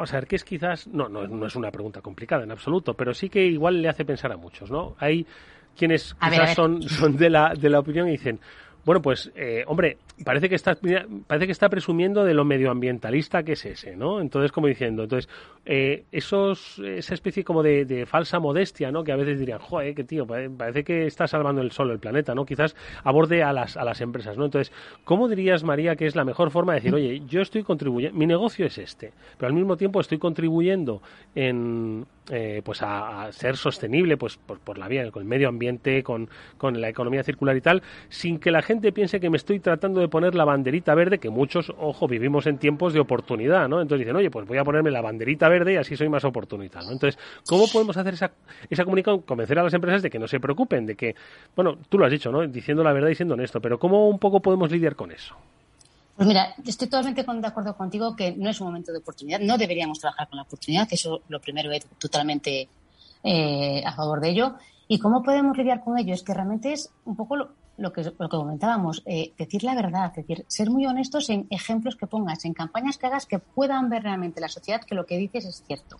[0.00, 2.94] Vamos a ver, que es quizás, no, no, no, es una pregunta complicada en absoluto,
[2.94, 4.96] pero sí que igual le hace pensar a muchos, ¿no?
[4.98, 5.26] Hay
[5.76, 8.40] quienes quizás son, son de, la, de la opinión y dicen,
[8.90, 10.76] bueno, pues, eh, hombre, parece que está
[11.28, 14.20] parece que está presumiendo de lo medioambientalista que es ese, ¿no?
[14.20, 15.30] Entonces, como diciendo, entonces
[15.64, 19.04] eh, esos esa especie como de, falsa modestia, ¿no?
[19.04, 22.34] Que a veces dirían, joder, que tío, parece que está salvando el sol, el planeta,
[22.34, 22.44] ¿no?
[22.44, 22.74] Quizás
[23.04, 24.46] aborde a las a las empresas, ¿no?
[24.46, 24.74] Entonces,
[25.04, 28.26] ¿cómo dirías María que es la mejor forma de decir, oye, yo estoy contribuyendo, mi
[28.26, 31.00] negocio es este, pero al mismo tiempo estoy contribuyendo
[31.36, 36.28] en eh, pues a, ser sostenible pues por, la vía con el medio ambiente con,
[36.58, 40.00] con, la economía circular y tal sin que la gente piense que me estoy tratando
[40.00, 44.06] de poner la banderita verde que muchos ojo vivimos en tiempos de oportunidad no entonces
[44.06, 46.92] dicen oye pues voy a ponerme la banderita verde y así soy más oportunista ¿no?
[46.92, 48.32] entonces cómo podemos hacer esa
[48.68, 51.16] esa comunicación convencer a las empresas de que no se preocupen de que
[51.56, 54.18] bueno tú lo has dicho no diciendo la verdad y siendo honesto pero cómo un
[54.18, 55.36] poco podemos lidiar con eso
[56.20, 59.56] pues mira, estoy totalmente de acuerdo contigo que no es un momento de oportunidad, no
[59.56, 62.68] deberíamos trabajar con la oportunidad, que eso lo primero es totalmente
[63.24, 64.54] eh, a favor de ello.
[64.86, 66.12] ¿Y cómo podemos lidiar con ello?
[66.12, 70.12] Es que realmente es un poco lo, que, lo que comentábamos, eh, decir la verdad,
[70.12, 74.02] decir, ser muy honestos en ejemplos que pongas, en campañas que hagas que puedan ver
[74.02, 75.96] realmente la sociedad que lo que dices es cierto.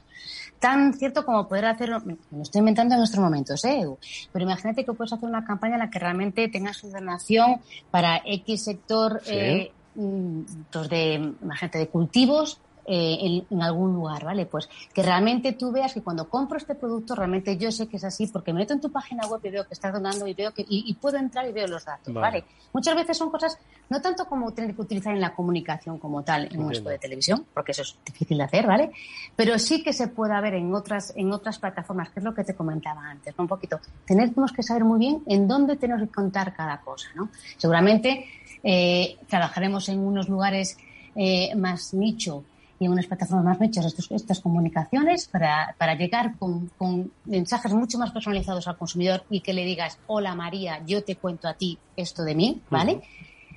[0.59, 3.97] Tan cierto como poder hacerlo, me lo estoy inventando en estos momentos, ¿eh, Edu?
[4.35, 8.21] Pero imagínate que puedes hacer una campaña en la que realmente tengas su donación para
[8.27, 9.23] X sector.
[9.27, 12.61] Eh, de, imagínate, de cultivos
[12.93, 14.47] eh, en, algún lugar, ¿vale?
[14.47, 18.05] Pues que realmente tú veas que cuando compro este producto, realmente yo sé que es
[18.05, 20.53] así, porque me meto en tu página web y veo que estás donando y veo
[20.53, 22.45] que, y, puedo entrar y veo los datos, vale.
[22.73, 23.59] Muchas veces son cosas,
[23.91, 27.47] no tanto como tener que utilizar en la comunicación como tal en un de televisión,
[27.55, 28.91] porque eso es difícil de hacer, ¿vale?
[29.37, 32.43] Pero sí que se puede ver en otras, en otras plataformas, que es lo que
[32.43, 33.79] te comentaba antes, Un poquito.
[34.05, 37.29] Tenemos que saber muy bien en dónde tenemos que contar cada cosa, ¿no?
[37.57, 38.27] Seguramente
[38.63, 40.77] eh, trabajaremos en unos lugares
[41.15, 42.45] eh, más nicho
[42.79, 47.73] y en unas plataformas más nichas estos, estas comunicaciones para, para llegar con, con, mensajes
[47.73, 51.55] mucho más personalizados al consumidor y que le digas, hola María, yo te cuento a
[51.55, 53.03] ti esto de mí, ¿vale?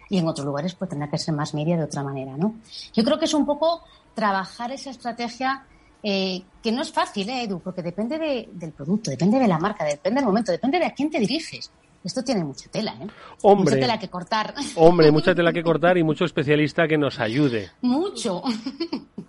[0.09, 2.55] Y en otros lugares pues tendrá que ser más media de otra manera, ¿no?
[2.93, 3.81] Yo creo que es un poco
[4.13, 5.65] trabajar esa estrategia
[6.03, 7.61] eh, que no es fácil, ¿eh, Edu?
[7.61, 10.93] Porque depende de, del producto, depende de la marca, depende del momento, depende de a
[10.93, 11.71] quién te diriges.
[12.03, 13.07] Esto tiene mucha tela, ¿eh?
[13.43, 14.53] Hombre, mucha tela que cortar.
[14.75, 17.69] Hombre, mucha tela que cortar y mucho especialista que nos ayude.
[17.81, 18.41] Mucho.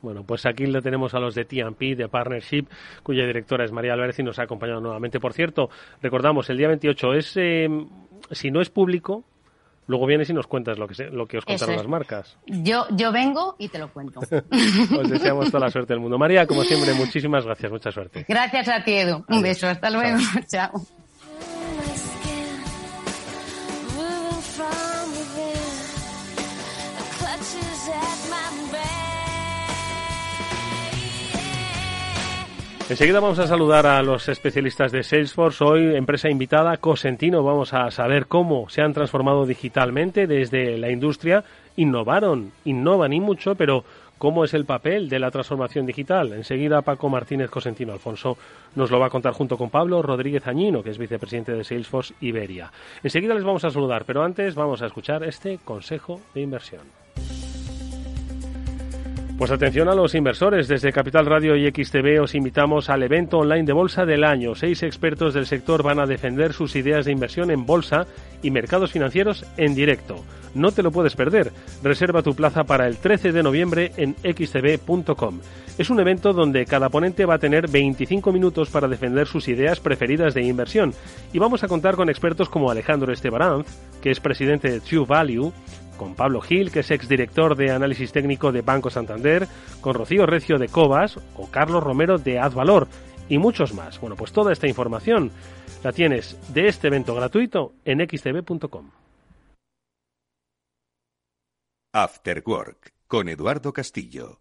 [0.03, 2.67] Bueno, pues aquí lo tenemos a los de TMP, de Partnership,
[3.03, 5.19] cuya directora es María Álvarez y nos ha acompañado nuevamente.
[5.19, 5.71] Por cierto,
[6.03, 7.69] recordamos, el día 28 es, eh,
[8.31, 9.25] si no es público,
[9.87, 12.37] luego vienes y nos cuentas lo que, lo que os contaron las marcas.
[12.47, 14.21] Yo, yo vengo y te lo cuento.
[15.01, 16.19] os deseamos toda la suerte del mundo.
[16.19, 18.27] María, como siempre, muchísimas gracias, mucha suerte.
[18.29, 19.25] Gracias a ti, Edu.
[19.29, 20.19] Un beso, hasta luego.
[20.49, 20.73] Chao.
[32.87, 35.65] Enseguida vamos a saludar a los especialistas de Salesforce.
[35.65, 37.43] Hoy, empresa invitada, Cosentino.
[37.43, 41.45] Vamos a saber cómo se han transformado digitalmente desde la industria.
[41.77, 43.85] Innovaron, innovan y mucho, pero
[44.19, 46.35] ¿cómo es el papel de la transformación digital?
[46.35, 48.37] Enseguida Paco Martínez Cosentino Alfonso
[48.75, 52.13] nos lo va a contar junto con Pablo Rodríguez Añino, que es vicepresidente de Salesforce
[52.21, 52.71] Iberia.
[53.03, 56.83] Enseguida les vamos a saludar, pero antes vamos a escuchar este consejo de inversión.
[59.37, 60.69] Pues atención a los inversores.
[60.69, 64.55] Desde Capital Radio y XTV os invitamos al evento online de bolsa del año.
[64.55, 68.07] Seis expertos del sector van a defender sus ideas de inversión en bolsa
[68.43, 70.25] y mercados financieros en directo.
[70.55, 71.51] No te lo puedes perder.
[71.83, 75.41] Reserva tu plaza para el 13 de noviembre en xtv.com.
[75.79, 79.81] Es un evento donde cada ponente va a tener 25 minutos para defender sus ideas
[79.81, 80.95] preferidas de inversión.
[81.33, 83.67] Y vamos a contar con expertos como Alejandro Estebaranz,
[84.01, 85.53] que es presidente de True Value,
[85.97, 89.47] con Pablo Gil, que es exdirector de análisis técnico de Banco Santander,
[89.81, 92.89] con Rocío Recio de Cobas o Carlos Romero de Advalor
[93.29, 94.01] y muchos más.
[94.01, 95.31] Bueno, pues toda esta información
[95.83, 98.91] la tienes de este evento gratuito en xtv.com.
[101.93, 104.41] After Work con Eduardo Castillo.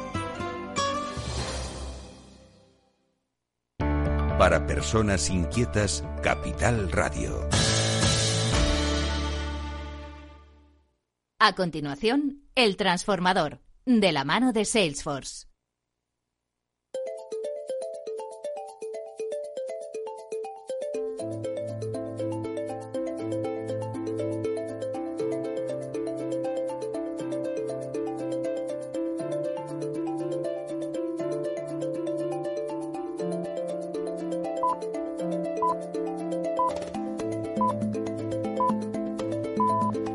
[4.41, 7.47] Para personas inquietas, Capital Radio.
[11.37, 15.50] A continuación, El Transformador, de la mano de Salesforce.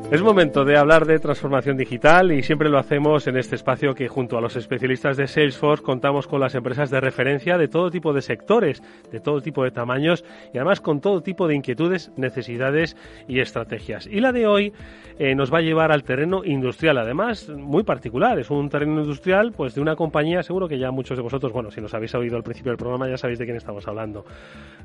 [0.08, 4.06] Es momento de hablar de transformación digital y siempre lo hacemos en este espacio que
[4.06, 8.12] junto a los especialistas de Salesforce contamos con las empresas de referencia de todo tipo
[8.12, 12.96] de sectores, de todo tipo de tamaños y además con todo tipo de inquietudes, necesidades
[13.26, 14.06] y estrategias.
[14.06, 14.72] Y la de hoy
[15.18, 18.38] eh, nos va a llevar al terreno industrial, además muy particular.
[18.38, 21.72] Es un terreno industrial pues de una compañía, seguro que ya muchos de vosotros, bueno,
[21.72, 24.24] si nos habéis oído al principio del programa ya sabéis de quién estamos hablando.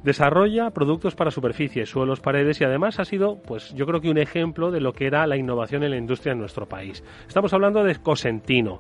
[0.04, 4.18] Desarrolla productos para superficies, suelos, paredes y además ha sido, pues yo creo que un
[4.18, 7.04] ejemplo de lo que la innovación en la industria en nuestro país.
[7.28, 8.80] Estamos hablando de Cosentino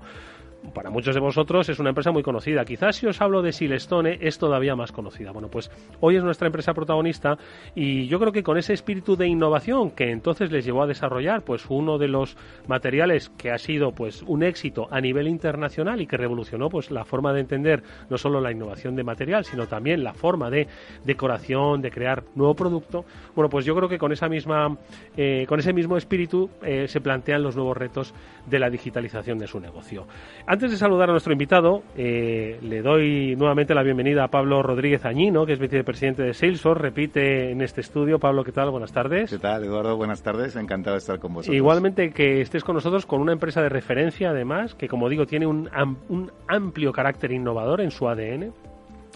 [0.73, 2.63] para muchos de vosotros es una empresa muy conocida.
[2.65, 5.31] Quizás si os hablo de Silestone es todavía más conocida.
[5.31, 7.37] Bueno, pues hoy es nuestra empresa protagonista
[7.75, 11.43] y yo creo que con ese espíritu de innovación que entonces les llevó a desarrollar
[11.43, 16.07] pues uno de los materiales que ha sido pues un éxito a nivel internacional y
[16.07, 20.03] que revolucionó pues la forma de entender no solo la innovación de material, sino también
[20.03, 20.67] la forma de
[21.03, 23.05] decoración, de crear nuevo producto.
[23.35, 24.77] Bueno, pues yo creo que con esa misma
[25.17, 28.13] eh, con ese mismo espíritu eh, se plantean los nuevos retos
[28.45, 30.07] de la digitalización de su negocio.
[30.51, 35.05] Antes de saludar a nuestro invitado, eh, le doy nuevamente la bienvenida a Pablo Rodríguez
[35.05, 36.83] Añino, que es vicepresidente de Salesforce.
[36.83, 38.19] Repite en este estudio.
[38.19, 38.69] Pablo, ¿qué tal?
[38.69, 39.29] Buenas tardes.
[39.29, 39.95] ¿Qué tal, Eduardo?
[39.95, 40.57] Buenas tardes.
[40.57, 41.55] Encantado de estar con vosotros.
[41.55, 45.47] Igualmente que estés con nosotros con una empresa de referencia, además, que como digo, tiene
[45.47, 45.69] un,
[46.09, 48.51] un amplio carácter innovador en su ADN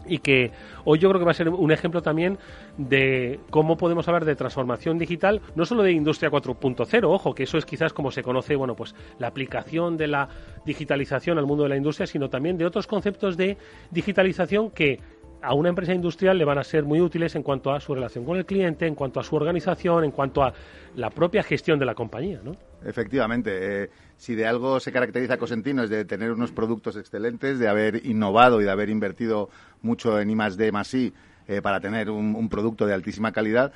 [0.07, 0.51] y que
[0.83, 2.37] hoy yo creo que va a ser un ejemplo también
[2.77, 7.57] de cómo podemos hablar de transformación digital, no solo de industria 4.0, ojo, que eso
[7.57, 10.29] es quizás como se conoce, bueno, pues la aplicación de la
[10.65, 13.57] digitalización al mundo de la industria, sino también de otros conceptos de
[13.91, 14.99] digitalización que
[15.41, 18.25] a una empresa industrial le van a ser muy útiles en cuanto a su relación
[18.25, 20.53] con el cliente, en cuanto a su organización, en cuanto a
[20.95, 22.55] la propia gestión de la compañía, ¿no?
[22.83, 23.83] Efectivamente.
[23.83, 28.05] Eh, si de algo se caracteriza Cosentino es de tener unos productos excelentes, de haber
[28.05, 29.49] innovado y de haber invertido
[29.81, 31.13] mucho en I más D más I
[31.47, 33.71] eh, para tener un, producto de altísima calidad.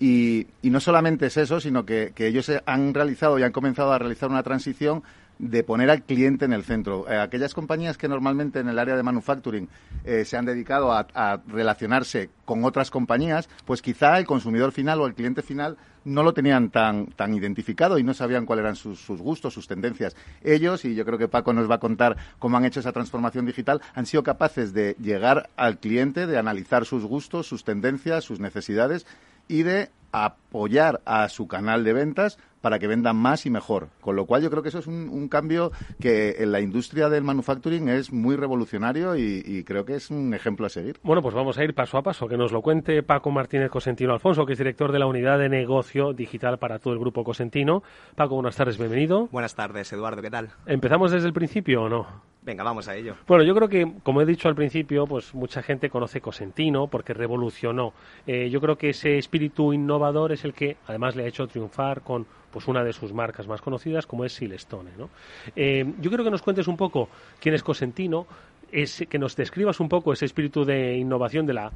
[0.00, 3.98] Y, no solamente es eso, sino que, que ellos han realizado y han comenzado a
[3.98, 5.02] realizar una transición
[5.42, 7.10] de poner al cliente en el centro.
[7.10, 9.68] Eh, aquellas compañías que normalmente en el área de manufacturing
[10.04, 15.06] eh, se han dedicado a, relacionarse con otras compañías, pues quizá el consumidor final o
[15.06, 19.00] el cliente final no lo tenían tan, tan identificado y no sabían cuáles eran sus,
[19.00, 20.14] sus, gustos, sus tendencias.
[20.42, 23.44] Ellos, y yo creo que Paco nos va a contar cómo han hecho esa transformación
[23.44, 28.38] digital, han sido capaces de llegar al cliente, de analizar sus gustos, sus tendencias, sus
[28.38, 29.06] necesidades
[29.48, 33.88] y de apoyar a su canal de ventas para que vendan más y mejor.
[34.00, 37.24] Con lo cual yo creo que eso es un, cambio que en la industria del
[37.24, 40.98] manufacturing es muy revolucionario y, creo que es un ejemplo a seguir.
[41.02, 42.26] Bueno, pues vamos a ir paso a paso.
[42.26, 45.48] Que nos lo cuente Paco Martínez Cosentino Alfonso, que es director de la unidad de
[45.48, 47.82] negocio digital para todo el grupo Cosentino.
[48.14, 49.28] Paco, buenas tardes, bienvenido.
[49.32, 50.50] Buenas tardes, Eduardo, ¿qué tal?
[50.66, 52.31] ¿Empezamos desde el principio o no?
[52.44, 53.14] Venga, vamos a ello.
[53.28, 57.14] Bueno, yo creo que, como he dicho al principio, pues mucha gente conoce Cosentino porque
[57.14, 57.92] revolucionó.
[58.26, 62.02] Eh, yo creo que ese espíritu innovador es el que además le ha hecho triunfar
[62.02, 64.90] con pues una de sus marcas más conocidas como es Silestone.
[64.98, 65.08] ¿no?
[65.54, 67.08] Eh, yo creo que nos cuentes un poco
[67.40, 68.26] quién es Cosentino,
[68.70, 71.70] que nos describas un poco ese espíritu de innovación de la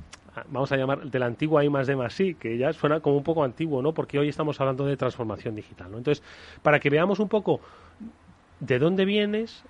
[0.49, 3.17] vamos a llamar de la antigua I más D más sí, que ya suena como
[3.17, 3.93] un poco antiguo, ¿no?
[3.93, 5.89] Porque hoy estamos hablando de transformación digital.
[5.95, 6.23] Entonces,
[6.63, 7.61] para que veamos un poco
[8.61, 9.65] de dónde vienes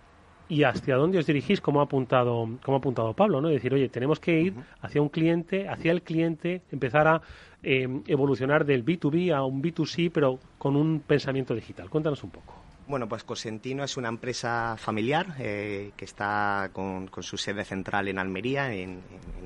[0.48, 3.48] y hacia dónde os dirigís, como ha apuntado, como ha apuntado Pablo, ¿no?
[3.48, 7.22] Decir, oye, tenemos que ir hacia un cliente, hacia el cliente, empezar a
[7.62, 11.90] eh, evolucionar del B2B a un B2C, pero con un pensamiento digital.
[11.90, 12.54] Cuéntanos un poco.
[12.86, 18.18] Bueno, pues Cosentino es una empresa familiar eh, que está con, su sede central en
[18.18, 19.00] Almería, en,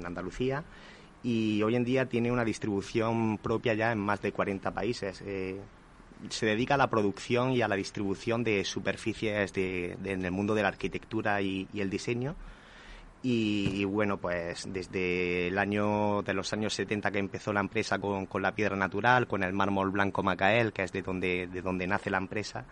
[0.04, 0.62] Andalucía,
[1.22, 5.22] y hoy en día tiene una distribución propia ya en más de 40 países.
[5.24, 5.58] Eh,
[6.28, 10.62] se dedica a la producción y a la distribución de superficies en el mundo de
[10.62, 12.36] la arquitectura y, el diseño.
[13.22, 18.24] Y, bueno, pues desde el año de los años 70 que empezó la empresa con,
[18.26, 21.86] con la piedra natural, con el mármol blanco Macael, que es de donde, de donde
[21.86, 22.64] nace la empresa,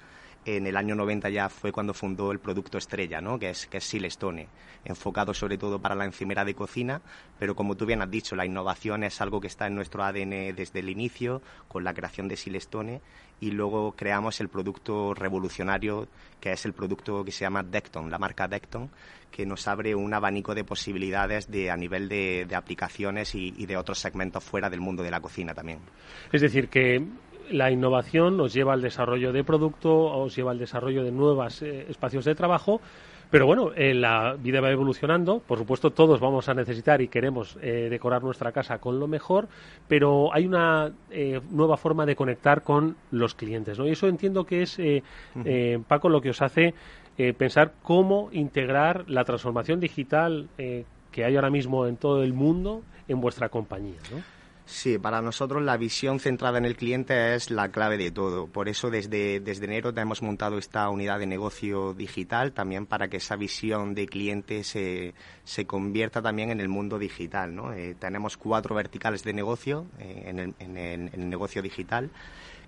[0.56, 3.38] en el año 90 ya fue cuando fundó el producto estrella, ¿no?
[3.38, 4.48] que, es, que es Silestone,
[4.84, 7.02] enfocado sobre todo para la encimera de cocina,
[7.38, 10.55] pero como tú bien has dicho, la innovación es algo que está en nuestro ADN
[10.55, 13.01] desde el inicio, con la creación de Silestone,
[13.40, 16.09] y luego creamos el producto revolucionario,
[16.40, 18.90] que es el producto que se llama Decton, la marca Decton,
[19.30, 23.76] que nos abre un abanico de posibilidades de, a nivel de, aplicaciones y, y de
[23.76, 25.78] otros segmentos fuera del mundo de la cocina también.
[26.32, 27.07] Es decir, que
[27.51, 31.86] la innovación nos lleva al desarrollo de producto, os lleva al desarrollo de nuevos eh,
[31.88, 32.80] espacios de trabajo,
[33.30, 35.40] pero bueno, eh, la vida va evolucionando.
[35.40, 39.49] Por supuesto, todos vamos a necesitar y queremos eh, decorar nuestra casa con lo mejor,
[39.86, 40.92] pero hay una
[41.51, 43.78] nueva forma de conectar con los clientes.
[43.78, 43.86] ¿no?
[43.86, 44.80] Y eso entiendo que es,
[45.86, 46.74] Paco, lo que os hace
[47.36, 53.20] pensar cómo integrar la transformación digital que hay ahora mismo en todo el mundo en
[53.20, 53.99] vuestra compañía.
[54.11, 54.38] ¿no?
[54.70, 58.48] Sí, para nosotros la visión centrada en el cliente es la clave de todo.
[58.48, 63.16] Por eso desde, desde enero hemos montado esta unidad de negocio digital también para que
[63.16, 67.54] esa visión de cliente se, se convierta también en el mundo digital.
[67.54, 67.72] ¿no?
[67.72, 72.10] Eh, tenemos cuatro verticales de negocio eh, en, el, en, el, negocio digital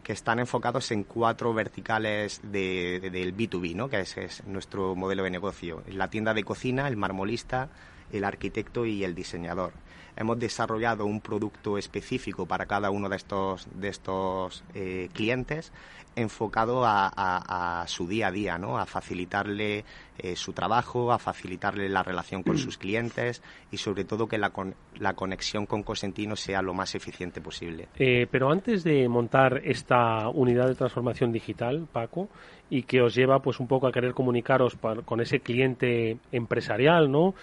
[0.02, 3.90] que están enfocados en cuatro verticales de, del B2B, ¿no?
[3.90, 5.82] que es, es nuestro modelo de negocio.
[5.86, 7.68] La tienda de cocina, el marmolista,
[8.10, 9.74] el arquitecto y el diseñador
[10.16, 15.72] hemos desarrollado un producto específico para cada uno de estos, de estos eh, clientes
[16.16, 18.78] enfocado a, su día a día, ¿no?
[18.78, 19.84] a facilitarle
[20.18, 24.52] eh, su trabajo, a facilitarle la relación con sus clientes y sobre todo que la,
[24.98, 27.88] la conexión con Cosentino sea lo más eficiente posible.
[27.96, 32.28] Eh, pero antes de montar esta unidad de transformación digital, Paco,
[32.68, 37.34] y que os lleva pues un poco a querer comunicaros con ese cliente empresarial, ¿no?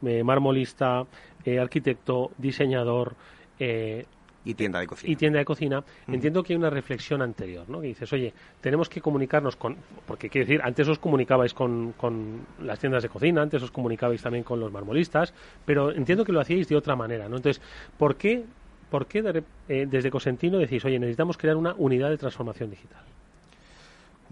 [0.00, 1.06] marmolista,
[1.44, 3.14] eh, arquitecto, diseñador.
[3.58, 4.04] Eh,
[4.44, 5.12] y tienda de cocina.
[5.12, 5.84] Y tienda de cocina.
[6.08, 7.80] Entiendo que hay una reflexión anterior, ¿no?
[7.80, 9.76] Que dices, oye, tenemos que comunicarnos con.
[10.06, 14.20] Porque quiero decir, antes os comunicabais con, con las tiendas de cocina, antes os comunicabais
[14.20, 15.32] también con los marmolistas,
[15.64, 17.36] pero entiendo que lo hacíais de otra manera, ¿no?
[17.36, 17.62] Entonces,
[17.96, 18.44] ¿por qué,
[18.90, 23.02] por qué eh, desde Cosentino decís, oye, necesitamos crear una unidad de transformación digital?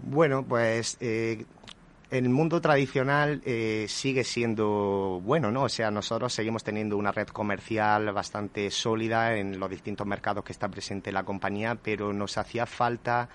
[0.03, 0.97] Bueno, pues
[2.11, 5.63] el mundo tradicional eh, sigue siendo bueno, ¿no?
[5.63, 10.51] O sea, nosotros seguimos teniendo una red comercial bastante sólida en los distintos mercados que
[10.51, 13.29] está presente la compañía, pero nos hacía falta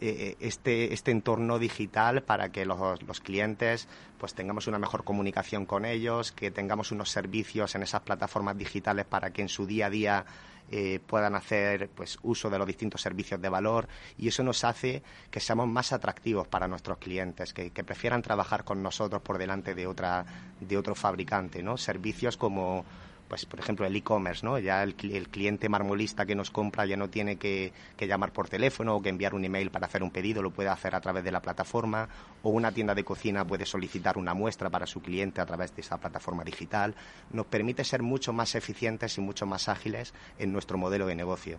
[0.00, 5.66] eh, este, este entorno digital para que los, los, clientes pues tengamos una mejor comunicación
[5.66, 9.86] con ellos, que tengamos unos servicios en esas plataformas digitales para que en su día
[9.86, 10.24] a día
[10.70, 15.02] eh, puedan hacer pues uso de los distintos servicios de valor y eso nos hace
[15.30, 19.74] que seamos más atractivos para nuestros clientes, que, que prefieran trabajar con nosotros por delante
[19.74, 20.26] de otra
[20.60, 21.76] de otro fabricante, ¿no?
[21.76, 22.84] Servicios como
[23.28, 24.58] pues por ejemplo el e-commerce, ¿no?
[24.58, 29.02] Ya el, cliente marmolista que nos compra ya no tiene que, llamar por teléfono o
[29.02, 31.40] que enviar un email para hacer un pedido, lo puede hacer a través de la
[31.40, 32.08] plataforma
[32.42, 35.82] o una tienda de cocina puede solicitar una muestra para su cliente a través de
[35.82, 36.94] esa plataforma digital.
[37.30, 41.58] Nos permite ser mucho más eficientes y mucho más ágiles en nuestro modelo de negocio.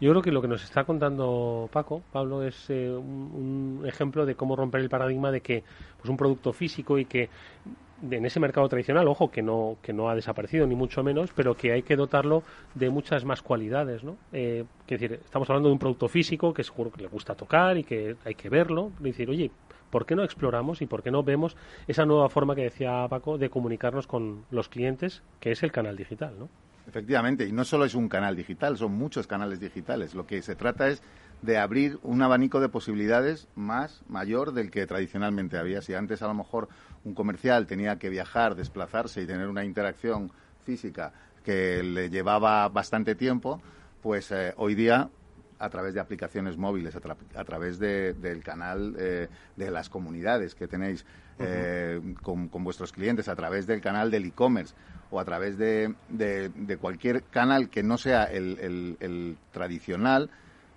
[0.00, 4.26] Yo creo que lo que nos está contando Paco, Pablo, es eh, un, un, ejemplo
[4.26, 5.64] de cómo romper el paradigma de que
[5.96, 7.28] pues un producto físico y que
[8.10, 11.56] en ese mercado tradicional, ojo, que no, que no ha desaparecido ni mucho menos, pero
[11.56, 12.42] que hay que dotarlo
[12.74, 14.16] de muchas más cualidades, ¿no?
[14.32, 17.84] Eh, decir, estamos hablando de un producto físico que seguro que le gusta tocar y
[17.84, 19.50] que hay que verlo, decir, oye,
[19.90, 23.38] ¿por qué no exploramos y por qué no vemos esa nueva forma que decía Paco
[23.38, 26.48] de comunicarnos con los clientes, que es el canal digital, ¿no?
[26.86, 30.14] Efectivamente, y no solo es un canal digital, son muchos canales digitales.
[30.14, 31.02] Lo que se trata es
[31.42, 35.82] de abrir un abanico de posibilidades más mayor del que tradicionalmente había.
[35.82, 36.68] Si antes a lo mejor
[37.04, 40.32] un comercial tenía que viajar, desplazarse y tener una interacción
[40.64, 41.12] física
[41.44, 43.60] que le llevaba bastante tiempo,
[44.02, 45.08] pues eh, hoy día
[45.58, 51.04] a través de aplicaciones móviles, a, través del canal eh, de las comunidades que tenéis
[51.38, 54.74] eh, con, vuestros clientes, a través del canal del e-commerce
[55.10, 55.94] o a través de,
[56.80, 60.30] cualquier canal que no sea el, tradicional,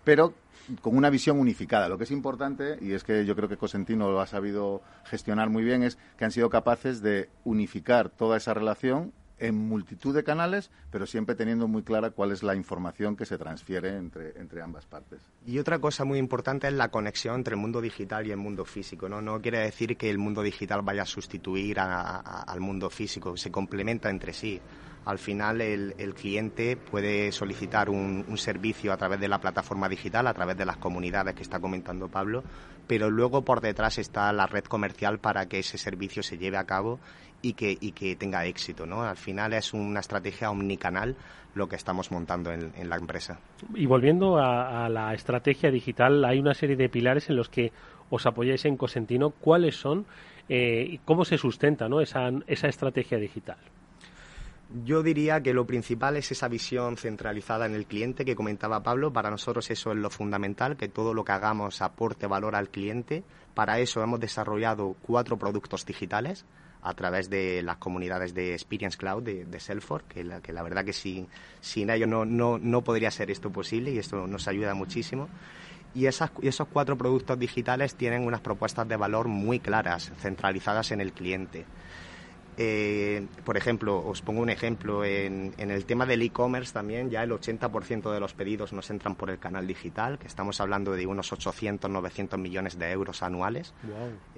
[0.03, 0.33] pero
[0.81, 1.89] con una visión unificada.
[1.89, 5.49] Lo que es importante, y es que yo creo que Cosentino lo ha sabido gestionar
[5.49, 10.23] muy bien, es que han sido capaces de unificar toda esa relación en multitud de
[10.23, 14.61] canales, pero siempre teniendo muy clara cuál es la información que se transfiere entre, entre
[14.61, 15.19] ambas partes.
[15.45, 18.63] Y otra cosa muy importante es la conexión entre el mundo digital y el mundo
[18.65, 19.09] físico.
[19.09, 23.51] No, no quiere decir que el mundo digital vaya a sustituir al mundo físico, se
[23.51, 24.61] complementa entre sí.
[25.03, 30.27] Al final el, el cliente puede solicitar un servicio a través de la plataforma digital,
[30.27, 32.43] a través de las comunidades que está comentando Pablo,
[32.85, 36.65] pero luego por detrás está la red comercial para que ese servicio se lleve a
[36.65, 36.99] cabo
[37.41, 38.85] y que, y que tenga éxito.
[38.85, 39.03] ¿no?
[39.03, 41.15] Al final es una estrategia omnicanal
[41.53, 43.39] lo que estamos montando en, la empresa.
[43.75, 47.71] Y volviendo a, la estrategia digital, hay una serie de pilares en los que
[48.09, 49.31] os apoyáis en Cosentino.
[49.31, 50.05] ¿Cuáles son
[50.47, 51.99] eh, y cómo se sustenta ¿no?
[51.99, 53.57] esa, esa estrategia digital?
[54.85, 59.11] Yo diría que lo principal es esa visión centralizada en el cliente que comentaba Pablo.
[59.11, 63.25] Para nosotros eso es lo fundamental, que todo lo que hagamos aporte valor al cliente.
[63.53, 66.45] Para eso hemos desarrollado cuatro productos digitales
[66.81, 70.63] a través de las comunidades de Experience Cloud de, de Salesforce, que la, que la
[70.63, 71.27] verdad que sin,
[71.89, 75.29] ellos no, no, no podría ser esto posible y esto nos ayuda muchísimo.
[75.93, 81.01] Y, esas, esos cuatro productos digitales tienen unas propuestas de valor muy claras, centralizadas en
[81.01, 81.65] el cliente.
[82.57, 87.31] Eh, por ejemplo, os pongo un ejemplo, en, el tema del e-commerce también ya el
[87.31, 91.31] 80% de los pedidos nos entran por el canal digital, que estamos hablando de unos
[91.31, 93.73] 800, 900 millones de euros anuales.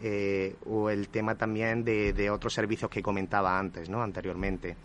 [0.02, 4.02] Eh, o el tema también de, otros servicios que comentaba antes, ¿no?
[4.02, 4.76] anteriormente.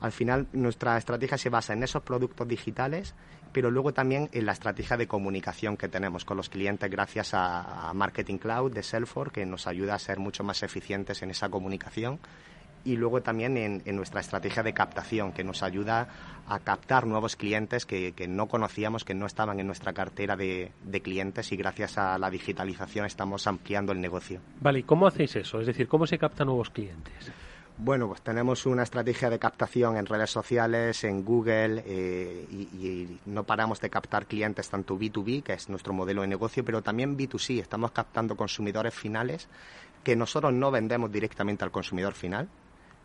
[0.00, 3.14] Al final, nuestra estrategia se basa en esos productos digitales,
[3.52, 7.88] pero luego también en la estrategia de comunicación que tenemos con los clientes gracias a,
[7.88, 11.48] a Marketing Cloud de Salesforce, que nos ayuda a ser mucho más eficientes en esa
[11.48, 12.20] comunicación
[12.88, 16.08] y luego también en, nuestra estrategia de captación, que nos ayuda
[16.46, 20.72] a captar nuevos clientes que, no conocíamos, que no estaban en nuestra cartera de,
[21.02, 24.40] clientes y gracias a la digitalización estamos ampliando el negocio.
[24.60, 25.60] Vale, ¿y cómo hacéis eso?
[25.60, 27.30] Es decir, ¿cómo se captan nuevos clientes?
[27.76, 33.20] Bueno, pues tenemos una estrategia de captación en redes sociales, en Google, eh, y, y,
[33.26, 37.16] no paramos de captar clientes tanto B2B, que es nuestro modelo de negocio, pero también
[37.16, 37.60] B2C.
[37.60, 39.48] Estamos captando consumidores finales
[40.02, 42.48] que nosotros no vendemos directamente al consumidor final,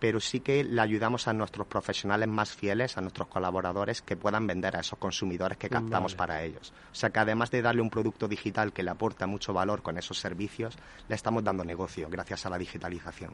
[0.04, 4.46] pero sí que le ayudamos a nuestros profesionales más fieles, a nuestros colaboradores, que puedan
[4.46, 6.74] vender a esos consumidores que captamos para ellos.
[6.92, 9.98] O sea que además de darle un producto digital que le aporta mucho valor con
[9.98, 10.76] esos servicios,
[11.08, 13.34] le estamos dando negocio gracias a la digitalización.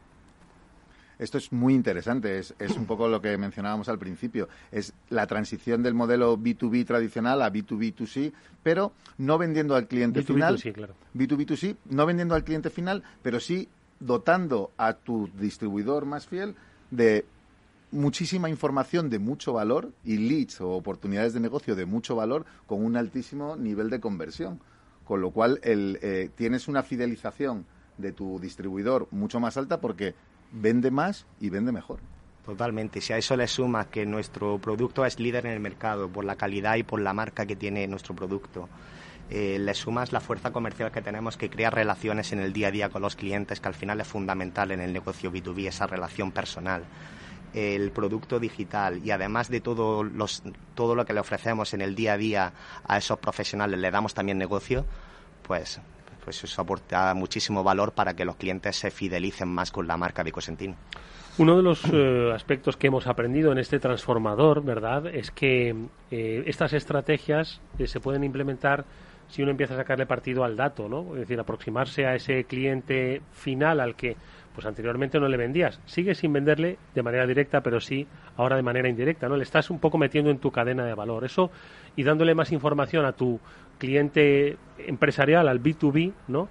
[1.18, 5.82] Esto es muy interesante, es, un poco lo que mencionábamos al principio, es la transición
[5.82, 10.56] del modelo B2B tradicional a B2B2C, pero no vendiendo al cliente final.
[10.56, 10.94] B2B2C, claro.
[11.16, 13.68] B2B2C, no vendiendo al cliente final, pero sí
[14.00, 16.56] dotando a tu distribuidor más fiel
[16.90, 17.24] de
[17.92, 22.84] muchísima información de mucho valor y leads o oportunidades de negocio de mucho valor con
[22.84, 24.60] un altísimo nivel de conversión.
[25.04, 27.66] Con lo cual el, eh, tienes una fidelización
[27.98, 30.14] de tu distribuidor mucho más alta porque
[30.52, 31.98] vende más y vende mejor.
[32.44, 33.00] Totalmente.
[33.00, 36.36] Si a eso le sumas que nuestro producto es líder en el mercado por la
[36.36, 38.68] calidad y por la marca que tiene nuestro producto,
[39.30, 42.70] eh, le sumas la fuerza comercial que tenemos que crea relaciones en el día a
[42.70, 46.32] día con los clientes, que al final es fundamental en el negocio B2B, esa relación
[46.32, 46.84] personal
[47.54, 50.42] el producto digital y además de todo, los,
[50.74, 52.52] todo lo que le ofrecemos en el día a día
[52.86, 54.86] a esos profesionales, le damos también negocio,
[55.42, 55.80] pues,
[56.24, 60.22] pues eso aporta muchísimo valor para que los clientes se fidelicen más con la marca
[60.22, 60.32] de.
[61.38, 65.74] Uno de los eh, aspectos que hemos aprendido en este transformador, ¿verdad?, es que
[66.10, 68.84] eh, estas estrategias se pueden implementar
[69.30, 71.14] si uno empieza a sacarle partido al dato, ¿no?
[71.14, 74.16] Es decir, aproximarse a ese cliente final al que
[74.54, 75.80] pues anteriormente no le vendías.
[75.86, 78.06] Sigues sin venderle de manera directa, pero sí
[78.36, 79.36] ahora de manera indirecta, ¿no?
[79.36, 81.24] Le estás un poco metiendo en tu cadena de valor.
[81.24, 81.50] Eso
[81.96, 83.38] y dándole más información a tu
[83.78, 86.48] cliente empresarial, al B2B, ¿no?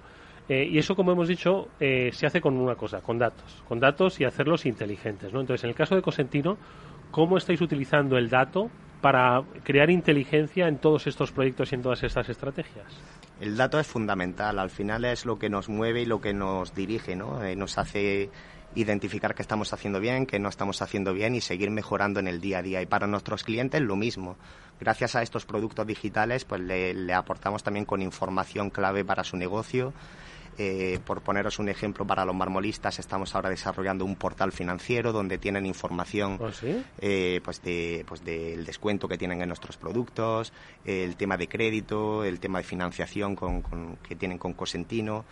[0.48, 3.62] Eh, y eso, como hemos dicho, eh, se hace con una cosa, con datos.
[3.68, 5.40] Con datos y hacerlos inteligentes, ¿no?
[5.40, 6.56] Entonces, en el caso de Cosentino,
[7.10, 8.70] ¿cómo estáis utilizando el dato
[9.00, 12.86] para crear inteligencia en todos estos proyectos y en todas estas estrategias?
[13.40, 16.74] El dato es fundamental, al final es lo que nos mueve y lo que nos
[16.74, 17.42] dirige, ¿no?
[17.42, 18.30] Eh, nos hace
[18.74, 22.40] identificar qué estamos haciendo bien, qué no estamos haciendo bien y seguir mejorando en el
[22.40, 22.82] día a día.
[22.82, 24.36] Y para nuestros clientes lo mismo.
[24.78, 29.92] Gracias a estos productos digitales, pues le aportamos también con información clave para su negocio
[30.62, 35.38] eh, por poneros un ejemplo, para los marmolistas estamos ahora desarrollando un portal financiero donde
[35.38, 36.50] tienen información ¿Ah,
[37.00, 40.52] eh, pues de, pues del descuento que tienen en nuestros productos,
[40.84, 43.62] el tema de crédito, el tema de financiación con,
[44.06, 45.24] que tienen con Cosentino.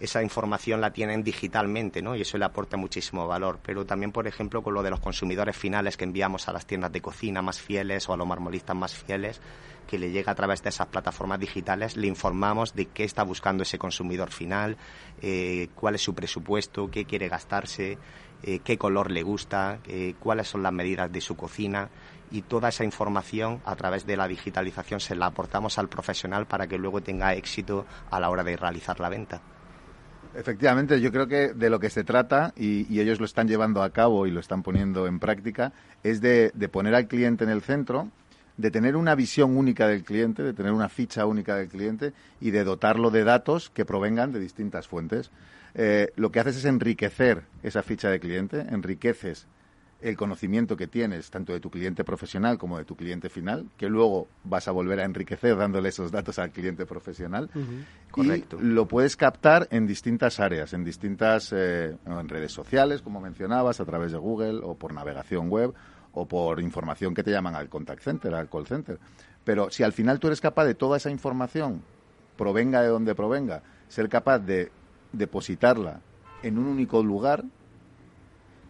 [0.00, 2.16] Esa información la tienen digitalmente, ¿no?
[2.16, 3.60] Y eso le aporta muchísimo valor.
[3.62, 6.90] Pero también, por ejemplo, con lo de los consumidores finales que enviamos a las tiendas
[6.90, 9.40] de cocina más fieles o a los marmolistas más fieles,
[9.86, 13.64] que le llega a través de esas plataformas digitales, le informamos de qué está buscando
[13.64, 14.76] ese consumidor final,
[15.20, 17.98] eh, cuál es su presupuesto, qué quiere gastarse,
[18.42, 21.90] eh, qué color le gusta, eh, cuáles son las medidas de su cocina
[22.30, 26.66] y toda esa información a través de la digitalización se la aportamos al profesional para
[26.66, 29.42] que luego tenga éxito a la hora de realizar la venta.
[30.34, 33.90] Efectivamente, yo creo que de lo que se trata, y, ellos lo están llevando a
[33.90, 35.72] cabo y lo están poniendo en práctica,
[36.02, 38.10] es de poner al cliente en el centro
[38.60, 42.50] de tener una visión única del cliente, de tener una ficha única del cliente y
[42.50, 45.30] de dotarlo de datos que provengan de distintas fuentes.
[45.74, 49.46] Eh, lo que haces es enriquecer esa ficha de cliente, enriqueces
[50.02, 53.88] el conocimiento que tienes tanto de tu cliente profesional como de tu cliente final, que
[53.88, 57.50] luego vas a volver a enriquecer dándole esos datos al cliente profesional.
[58.10, 58.58] Correcto.
[58.60, 63.80] Y lo puedes captar en distintas áreas, en distintas eh, en redes sociales, como mencionabas,
[63.80, 65.74] a través de Google o por navegación web
[66.12, 68.98] o por información que te llaman al contact center, al call center.
[69.44, 71.82] Pero si al final tú eres capaz de toda esa información,
[72.36, 74.70] provenga de donde provenga, ser capaz de
[75.12, 76.00] depositarla
[76.42, 77.44] en un único lugar,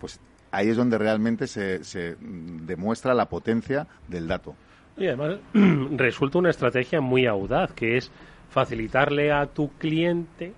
[0.01, 0.19] pues
[0.51, 4.55] ahí es donde realmente se, se demuestra la potencia del dato.
[4.97, 5.39] Y además
[5.97, 8.11] resulta una estrategia muy audaz, que es
[8.51, 10.53] facilitarle a tu cliente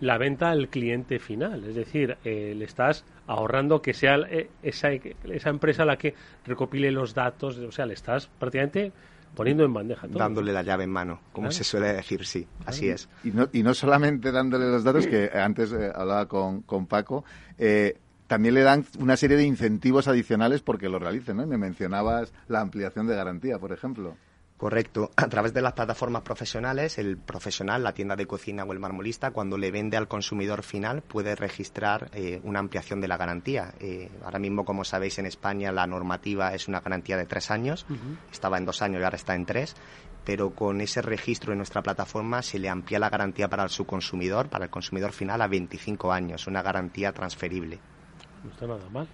[0.00, 1.64] la venta al cliente final.
[1.64, 6.14] Es decir, eh, le estás ahorrando que sea eh, esa, esa empresa la que
[6.44, 8.92] recopile los datos, o sea, le estás prácticamente
[9.34, 10.18] poniendo en bandeja todo.
[10.18, 13.08] Dándole la llave en mano, como se suele decir, sí, así es.
[13.24, 17.24] Y no, y no solamente dándole los datos, que antes eh, hablaba con, con Paco,
[18.26, 21.46] también le dan una serie de incentivos adicionales porque lo realicen, ¿no?
[21.46, 24.16] Me mencionabas la ampliación de garantía, por ejemplo.
[24.56, 25.10] Correcto.
[25.16, 29.30] A través de las plataformas profesionales, el profesional, la tienda de cocina o el marmolista,
[29.30, 33.74] cuando le vende al consumidor final, puede registrar eh, una ampliación de la garantía.
[33.80, 37.84] Eh, ahora mismo, como sabéis, en España la normativa es una garantía de tres años.
[38.32, 39.76] Estaba en dos años y ahora está en tres.
[40.24, 44.48] Pero con ese registro en nuestra plataforma se le amplía la garantía para su consumidor,
[44.48, 46.46] para el consumidor final, a 25 años.
[46.46, 47.80] Una garantía transferible.
[48.44, 49.08] No está nada mal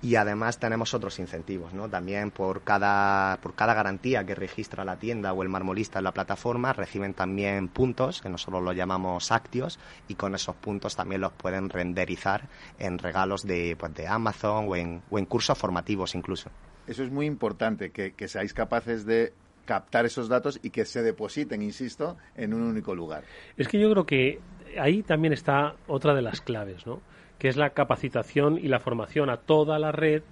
[0.00, 1.88] y además tenemos otros incentivos, ¿no?
[1.88, 6.12] También por cada, por cada garantía que registra la tienda o el marmolista en la
[6.12, 11.32] plataforma reciben también puntos, que nosotros los llamamos actios, y con esos puntos también los
[11.32, 16.50] pueden renderizar en regalos de, pues, de Amazon o en, o en cursos formativos incluso.
[16.86, 19.32] Eso es muy importante, que, que seáis capaces de
[19.64, 23.24] captar esos datos y que se depositen, insisto, en un único lugar.
[23.56, 24.40] Es que yo creo que
[24.80, 27.02] ahí también está otra de las claves, ¿no?
[27.38, 30.22] Que es la capacitación y la formación a toda la red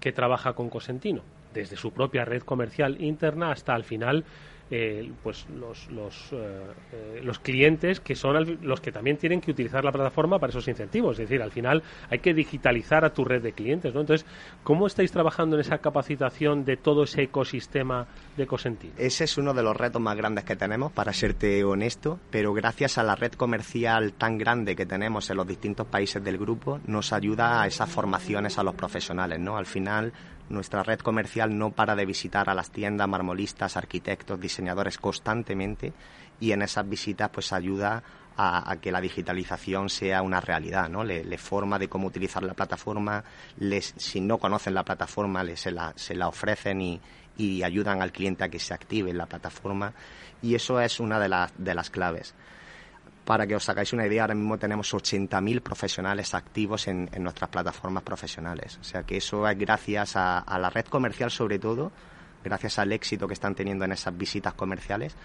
[0.00, 1.22] que trabaja con Cosentino,
[1.54, 4.24] desde su propia red comercial interna hasta al final
[4.70, 9.52] eh, pues los, los, eh, eh, los clientes que son los que también tienen que
[9.52, 11.12] utilizar la plataforma para esos incentivos.
[11.18, 13.94] Es decir, al final hay que digitalizar a tu red de clientes.
[13.94, 14.00] ¿no?
[14.00, 14.26] Entonces,
[14.64, 18.94] ¿cómo estáis trabajando en esa capacitación de todo ese ecosistema de Cosentino?
[18.98, 22.98] Ese es uno de los retos más grandes que tenemos, para serte honesto, pero gracias
[22.98, 27.12] a la red comercial tan grande que tenemos en los distintos países del grupo, nos
[27.12, 29.38] ayuda a esas formaciones a los profesionales.
[29.38, 29.56] ¿no?
[29.56, 30.12] Al final,
[30.48, 35.92] nuestra red comercial no para de visitar a las tiendas, marmolistas, arquitectos, diseñadores constantemente
[36.40, 38.02] y en esas visitas pues ayuda
[38.38, 41.02] a, que la digitalización sea una realidad, ¿no?
[41.04, 43.24] Le, forma de cómo utilizar la plataforma,
[43.58, 47.00] les, si no conocen la plataforma, les, se, la, se la ofrecen y,
[47.38, 49.94] y ayudan al cliente a que se active en la plataforma
[50.42, 52.34] y eso es una de, las de las claves.
[53.26, 58.04] Para que os hagáis una idea, ahora mismo tenemos 80.000 profesionales activos en, nuestras plataformas
[58.04, 58.78] profesionales.
[58.80, 61.90] O sea que eso es gracias a, la red comercial sobre todo,
[62.44, 65.16] gracias al éxito que están teniendo en esas visitas comerciales.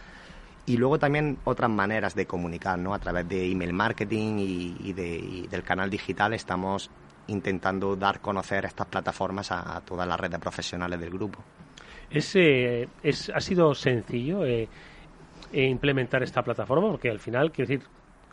[0.65, 2.95] Y luego también otras maneras de comunicar, ¿no?
[2.95, 6.89] A través de email marketing y, del canal digital estamos
[7.27, 11.37] intentando dar conocer estas plataformas a, toda la red de profesionales del grupo.
[12.09, 14.43] ¿Es, es, ¿Ha sido sencillo?
[14.43, 14.67] Eh,
[15.51, 17.87] e implementar esta plataforma, porque al final, quiero decir,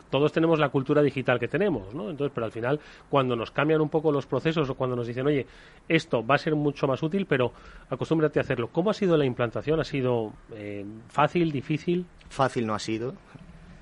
[0.09, 2.09] todos tenemos la cultura digital que tenemos, ¿no?
[2.09, 5.27] Entonces, pero al final, cuando nos cambian un poco los procesos o cuando nos dicen,
[5.27, 5.45] oye,
[5.87, 7.53] esto va a ser mucho más útil, pero
[7.89, 8.69] acostúmbrate a hacerlo.
[8.71, 9.79] ¿Cómo ha sido la implantación?
[9.79, 12.05] ¿Ha sido eh, fácil, difícil?
[12.29, 13.13] Fácil no ha sido.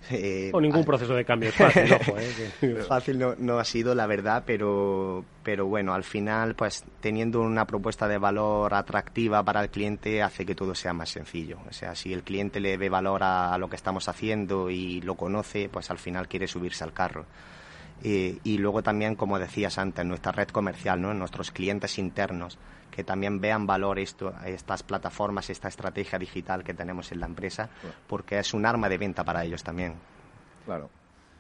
[0.09, 1.91] Eh, o ningún proceso de cambio es fácil,
[2.61, 7.65] eh, Fácil no, ha sido, la verdad, pero, pero bueno, al final, pues teniendo una
[7.65, 11.59] propuesta de valor atractiva para el cliente hace que todo sea más sencillo.
[11.69, 15.15] O sea, si el cliente le ve valor a, lo que estamos haciendo y lo
[15.15, 17.25] conoce, pues al final quiere subirse al carro.
[18.03, 21.13] Eh, y luego también, como decías antes, nuestra red comercial, ¿no?
[21.13, 22.57] nuestros clientes internos
[22.91, 27.69] que también vean valor esto, estas plataformas, esta estrategia digital que tenemos en la empresa,
[28.07, 29.95] porque es un arma de venta para ellos también.
[30.65, 30.89] Claro.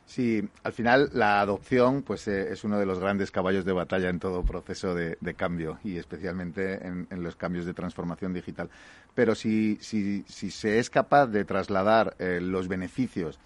[0.07, 4.07] Sí, al final la adopción pues eh, es uno de los grandes caballos de batalla
[4.09, 8.69] en todo proceso de, cambio y especialmente en, los cambios de transformación digital.
[9.13, 13.37] Pero si, si, si se es capaz de trasladar eh, los beneficios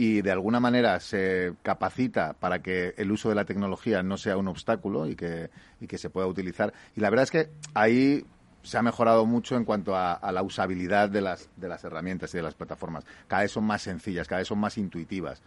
[0.00, 4.38] y de alguna manera se capacita para que el uso de la tecnología no sea
[4.38, 6.72] un obstáculo y que, y que se pueda utilizar.
[6.96, 8.24] Y la verdad es que ahí
[8.62, 12.38] se ha mejorado mucho en cuanto a, la usabilidad de las, de las herramientas y
[12.38, 13.04] de las plataformas.
[13.28, 15.42] Cada vez son más sencillas, cada vez son más intuitivas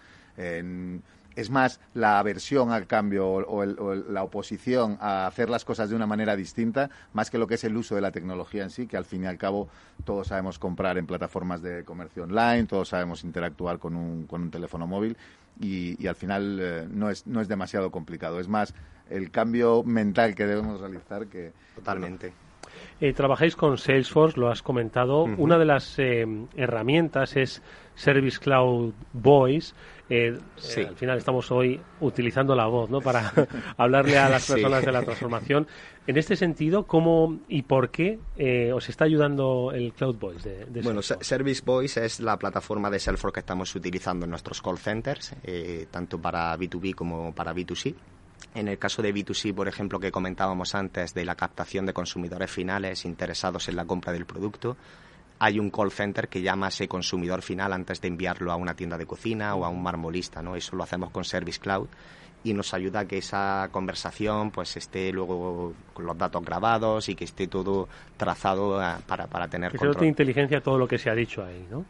[1.35, 6.07] es más la aversión al cambio o, la oposición a hacer las cosas de una
[6.07, 8.97] manera distinta, más que lo que es el uso de la tecnología en sí, que
[8.97, 9.69] al fin y al cabo
[10.03, 14.51] todos sabemos comprar en plataformas de comercio online, todos sabemos interactuar con un, con un
[14.51, 15.17] teléfono móvil
[15.59, 18.39] y, al final eh, no, es, no es demasiado complicado.
[18.39, 18.73] Es más
[19.09, 21.53] el cambio mental que debemos realizar que...
[21.75, 22.33] Totalmente.
[23.01, 25.23] Eh, trabajáis con Salesforce, lo has comentado.
[25.23, 27.61] Una de las eh, herramientas es
[27.95, 29.73] Service Cloud Voice.
[30.09, 30.37] Eh,
[30.75, 32.99] eh, al final estamos hoy utilizando la voz ¿no?
[32.99, 33.31] para
[33.77, 35.67] hablarle a las personas de la transformación.
[36.05, 40.65] En este sentido, ¿cómo y por qué eh, os está ayudando el Cloud Voice?
[40.65, 44.77] De, bueno, Service Voice es la plataforma de Salesforce que estamos utilizando en nuestros call
[44.77, 45.35] centers,
[45.89, 47.95] tanto para B2B como para B2C.
[48.55, 52.51] En el caso de B2C, por ejemplo, que comentábamos antes, de la captación de consumidores
[52.51, 54.77] finales interesados en la compra del producto,
[55.39, 58.75] hay un call center que llama a ese consumidor final antes de enviarlo a una
[58.75, 60.55] tienda de cocina o a un marmolista, ¿no?
[60.55, 61.87] Eso lo hacemos con Service Cloud
[62.43, 67.15] y nos ayuda a que esa conversación pues esté luego con los datos grabados y
[67.15, 67.87] que esté todo
[68.17, 71.43] trazado eh, para, para tener que dote de inteligencia todo lo que se ha dicho
[71.43, 71.85] ahí, ¿no?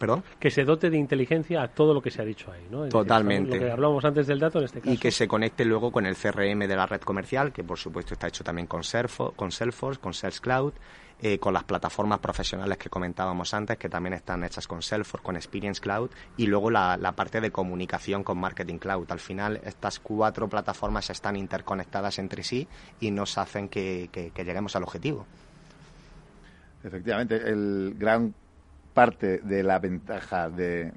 [0.00, 0.24] ¿Perdón?
[0.38, 2.88] Que se dote de inteligencia a todo lo que se ha dicho ahí, ¿no?
[2.88, 3.56] Totalmente.
[3.56, 4.90] lo que hablábamos antes del dato en este caso.
[4.90, 8.14] Y que se conecte luego con el CRM de la red comercial, que por supuesto
[8.14, 10.72] está hecho también con Salesforce, con, Salesforce, con Sales Cloud,
[11.20, 15.36] eh, con las plataformas profesionales que comentábamos antes, que también están hechas con Salesforce, con
[15.36, 19.04] Experience Cloud, y luego la, parte de comunicación con Marketing Cloud.
[19.12, 22.66] Al final, estas cuatro plataformas están interconectadas entre sí
[23.00, 25.26] y nos hacen que, que lleguemos al objetivo.
[26.82, 28.34] Efectivamente, el gran
[29.00, 30.92] parte de la ventaja de,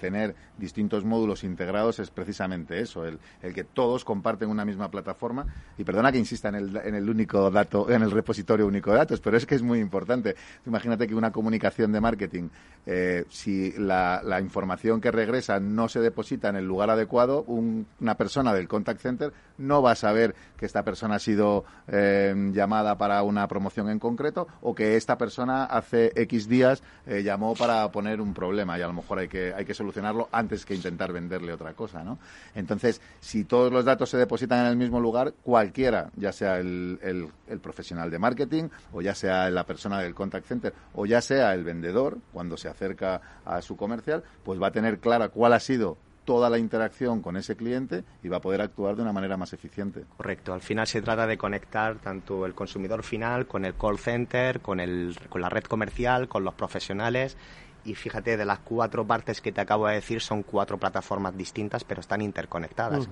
[0.00, 5.44] tener distintos módulos integrados es precisamente eso, el, el, que todos comparten una misma plataforma.
[5.76, 8.96] Y perdona que insista en el, en el único dato, en el repositorio único de
[8.96, 10.34] datos, pero es que es muy importante.
[10.64, 12.48] Imagínate que una comunicación de marketing,
[12.86, 18.54] eh, si la, información que regresa no se deposita en el lugar adecuado, una persona
[18.54, 23.22] del contact center no va a saber que esta persona ha sido eh, llamada para
[23.22, 27.22] una promoción en concreto o que esta persona hace X días eh,
[27.58, 30.74] para poner un problema y a lo mejor hay que, hay que solucionarlo antes que
[30.74, 32.18] intentar venderle otra cosa, ¿no?
[32.54, 36.98] Entonces, si todos los datos se depositan en el mismo lugar, cualquiera, ya sea el,
[37.02, 41.52] el profesional de marketing o ya sea la persona del contact center o ya sea
[41.54, 45.60] el vendedor, cuando se acerca a su comercial, pues va a tener clara cuál ha
[45.60, 49.36] sido toda la interacción con ese cliente y va a poder actuar de una manera
[49.36, 50.04] más eficiente.
[50.16, 50.52] Correcto.
[50.52, 54.80] Al final se trata de conectar tanto el consumidor final con el call center, con,
[54.80, 57.36] el, con la red comercial, con los profesionales
[57.84, 61.84] y fíjate, de las cuatro partes que te acabo de decir, son cuatro plataformas distintas,
[61.84, 63.08] pero están interconectadas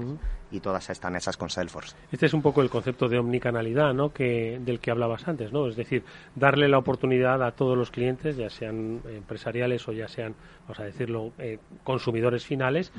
[0.50, 1.96] y todas están esas con Salesforce.
[2.12, 4.12] Este es un poco el concepto de omnicanalidad ¿no?
[4.12, 5.66] que, del que hablabas antes, ¿no?
[5.66, 6.04] Es decir,
[6.34, 10.84] darle la oportunidad a todos los clientes, ya sean empresariales o ya sean, vamos a
[10.84, 12.92] decirlo, eh, consumidores finales,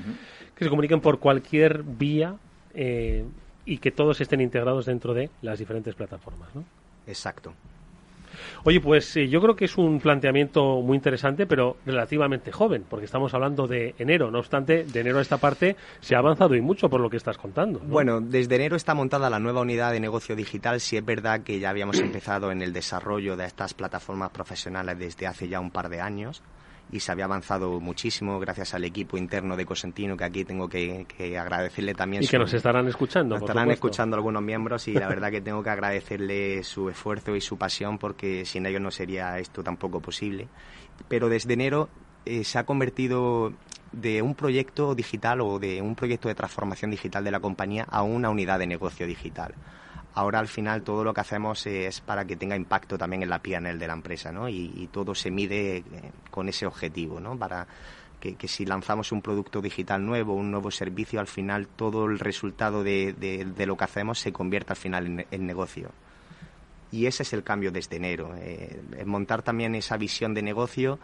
[0.55, 2.35] que se comuniquen por cualquier vía
[2.73, 3.25] eh,
[3.65, 6.63] y que todos estén integrados dentro de las diferentes plataformas, ¿no?
[7.07, 7.53] Exacto.
[8.63, 13.05] Oye, pues eh, yo creo que es un planteamiento muy interesante, pero relativamente joven, porque
[13.05, 14.31] estamos hablando de enero.
[14.31, 17.17] No obstante, de enero a esta parte se ha avanzado y mucho por lo que
[17.17, 17.79] estás contando.
[17.79, 20.79] Bueno, desde enero está montada la nueva unidad de negocio digital.
[20.79, 25.27] Si es verdad que ya habíamos empezado en el desarrollo de estas plataformas profesionales desde
[25.27, 26.41] hace ya un par de años
[26.91, 31.05] y se había avanzado muchísimo gracias al equipo interno de Cosentino, que aquí tengo que,
[31.39, 32.23] agradecerle también.
[32.23, 33.35] Y que nos estarán escuchando.
[33.35, 37.41] Nos estarán escuchando algunos miembros y la verdad que tengo que agradecerle su esfuerzo y
[37.41, 40.47] su pasión porque sin ellos no sería esto tampoco posible.
[41.07, 41.89] Pero desde enero
[42.25, 43.53] eh, se ha convertido
[43.93, 48.03] de un proyecto digital o de un proyecto de transformación digital de la compañía a
[48.03, 49.53] una unidad de negocio digital
[50.13, 53.39] ahora al final todo lo que hacemos es para que tenga impacto también en la
[53.39, 54.49] PNL de la empresa, ¿no?
[54.49, 55.83] Y, todo se mide eh,
[56.31, 57.37] con ese objetivo, ¿no?
[57.37, 57.67] Para
[58.19, 62.83] que, si lanzamos un producto digital nuevo, un nuevo servicio, al final todo el resultado
[62.83, 65.91] de, lo que hacemos se convierte al final en, negocio.
[66.91, 70.99] Y ese es el cambio desde enero, eh, montar también esa visión de negocio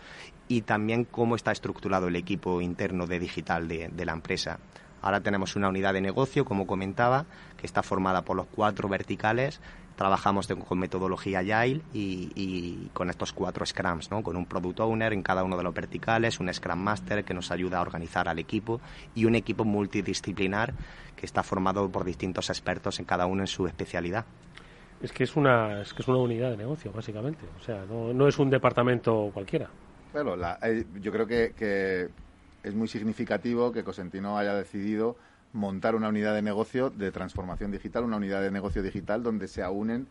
[0.48, 4.60] y también cómo está estructurado el equipo interno de digital de la empresa.
[5.02, 7.26] Ahora tenemos una unidad de negocio, como comentaba,
[7.58, 9.60] que está formada por los cuatro verticales.
[9.96, 14.22] Trabajamos con metodología Agile y, con estos cuatro Scrums, ¿no?
[14.22, 17.50] con un Product Owner en cada uno de los verticales, un Scrum Master que nos
[17.50, 18.80] ayuda a organizar al equipo
[19.16, 20.74] y un equipo multidisciplinar
[21.16, 24.26] que está formado por distintos expertos en cada uno en su especialidad.
[25.02, 27.46] Es que es una, es que es una unidad de negocio, básicamente.
[27.60, 29.68] O sea, no, es un departamento cualquiera.
[30.14, 32.10] Bueno, eh, yo creo que
[32.68, 35.16] es muy significativo que Cosentino haya decidido
[35.54, 39.64] montar una unidad de negocio de transformación digital, una unidad de negocio digital donde se
[39.64, 40.08] aúnen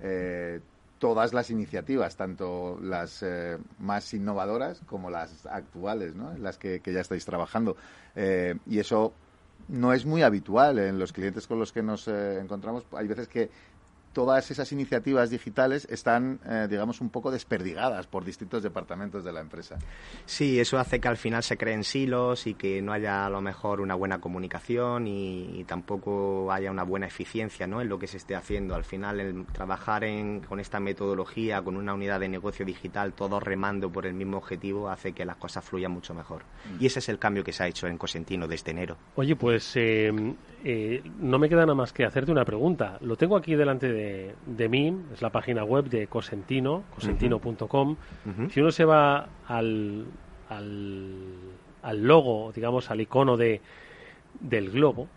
[0.00, 0.60] eh,
[0.98, 6.36] todas las iniciativas, tanto las eh, más innovadoras como las actuales, ¿no?
[6.38, 7.76] las que, ya estáis trabajando.
[8.14, 9.12] Eh, y eso
[9.68, 12.86] no es muy habitual en los clientes con los que nos encontramos.
[12.92, 13.50] Hay veces que
[14.16, 19.42] todas esas iniciativas digitales están, eh, digamos, un poco desperdigadas por distintos departamentos de la
[19.42, 19.76] empresa.
[20.24, 23.42] Sí, eso hace que al final se creen silos y que no haya a lo
[23.42, 27.82] mejor una buena comunicación y, tampoco haya una buena eficiencia ¿no?
[27.82, 28.74] en lo que se esté haciendo.
[28.74, 33.42] Al final, el trabajar en, con esta metodología, con una unidad de negocio digital, todos
[33.42, 36.44] remando por el mismo objetivo, hace que las cosas fluyan mucho mejor.
[36.72, 36.82] Mm.
[36.82, 38.96] Y ese es el cambio que se ha hecho en Cosentino desde enero.
[39.16, 40.10] Oye, pues eh,
[40.64, 42.98] eh, no me queda nada más que hacerte una pregunta.
[43.02, 44.05] Lo tengo aquí delante de,
[44.46, 47.96] de mí, es la página web de Cosentino, cosentino.com.
[48.50, 50.06] Si uno se va al,
[50.48, 51.14] al,
[51.82, 53.60] al, logo, digamos, al icono de,
[54.40, 55.08] del globo,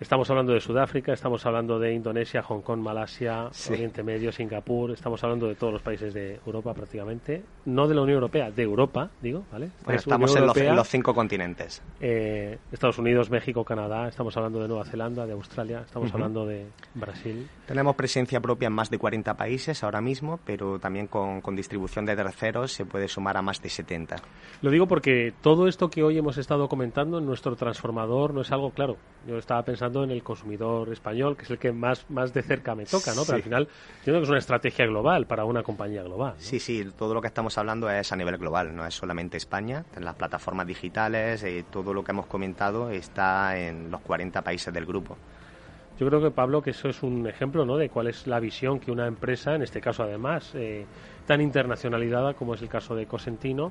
[0.00, 5.22] Estamos hablando de Sudáfrica, estamos hablando de Indonesia, Hong Kong, Malasia, Oriente Medio, Singapur, estamos
[5.22, 9.08] hablando de todos los países de Europa prácticamente, no de la Unión Europea, de Europa,
[9.22, 9.70] digo, ¿vale?
[9.86, 11.80] Estamos en los, cinco continentes.
[12.00, 16.66] Eh, Estados Unidos, México, Canadá, estamos hablando de Nueva Zelanda, de Australia, estamos hablando de
[16.94, 17.48] Brasil.
[17.64, 22.04] Tenemos presencia propia en más de 40 países ahora mismo, pero también con, con distribución
[22.04, 24.16] de terceros se puede sumar a más de 70.
[24.60, 28.50] Lo digo porque todo esto que hoy hemos estado comentando en nuestro transformador no es
[28.50, 28.96] algo claro.
[29.26, 32.74] Yo estaba pensando en el consumidor español, que es el que más, más de cerca
[32.74, 33.24] me toca, ¿no?
[33.24, 36.34] Pero al final, yo creo que es una estrategia global para una compañía global.
[36.38, 39.84] Sí, sí, todo lo que estamos hablando es a nivel global, no es solamente España.
[39.96, 44.72] En las plataformas digitales, eh, todo lo que hemos comentado está en los 40 países
[44.72, 45.16] del grupo.
[45.98, 47.76] Yo creo que, Pablo, que eso es un ejemplo ¿no?
[47.76, 50.86] de cuál es la visión que una empresa, en este caso además, eh,
[51.24, 53.70] tan internacionalizada como es el caso de Cosentino,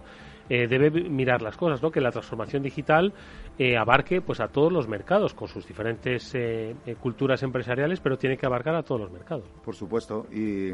[0.49, 1.91] eh, debe mirar las cosas, ¿no?
[1.91, 3.13] que la transformación digital
[3.57, 8.37] eh, abarque pues a todos los mercados con sus diferentes eh, culturas empresariales, pero tiene
[8.37, 9.45] que abarcar a todos los mercados.
[9.63, 10.71] Por supuesto, y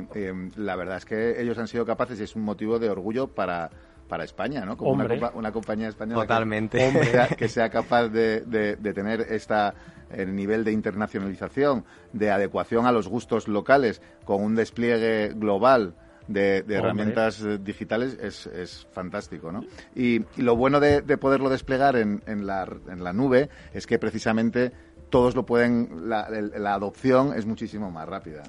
[0.56, 3.70] la verdad es que ellos han sido capaces y es un motivo de orgullo para
[4.10, 4.76] para España, ¿no?
[4.76, 4.92] Como
[5.36, 6.80] una, compañía española Totalmente.
[7.38, 9.76] Que, sea, capaz de, de, tener esta
[10.12, 15.94] el nivel de internacionalización, de adecuación a los gustos locales, con un despliegue global
[16.30, 19.66] de, herramientas eh, digitales es, es, fantástico, ¿no?
[19.96, 24.72] Y, lo bueno de, poderlo desplegar en, en, la, en la nube es que precisamente
[25.10, 28.44] todos lo pueden, la, la, adopción es muchísimo más rápida.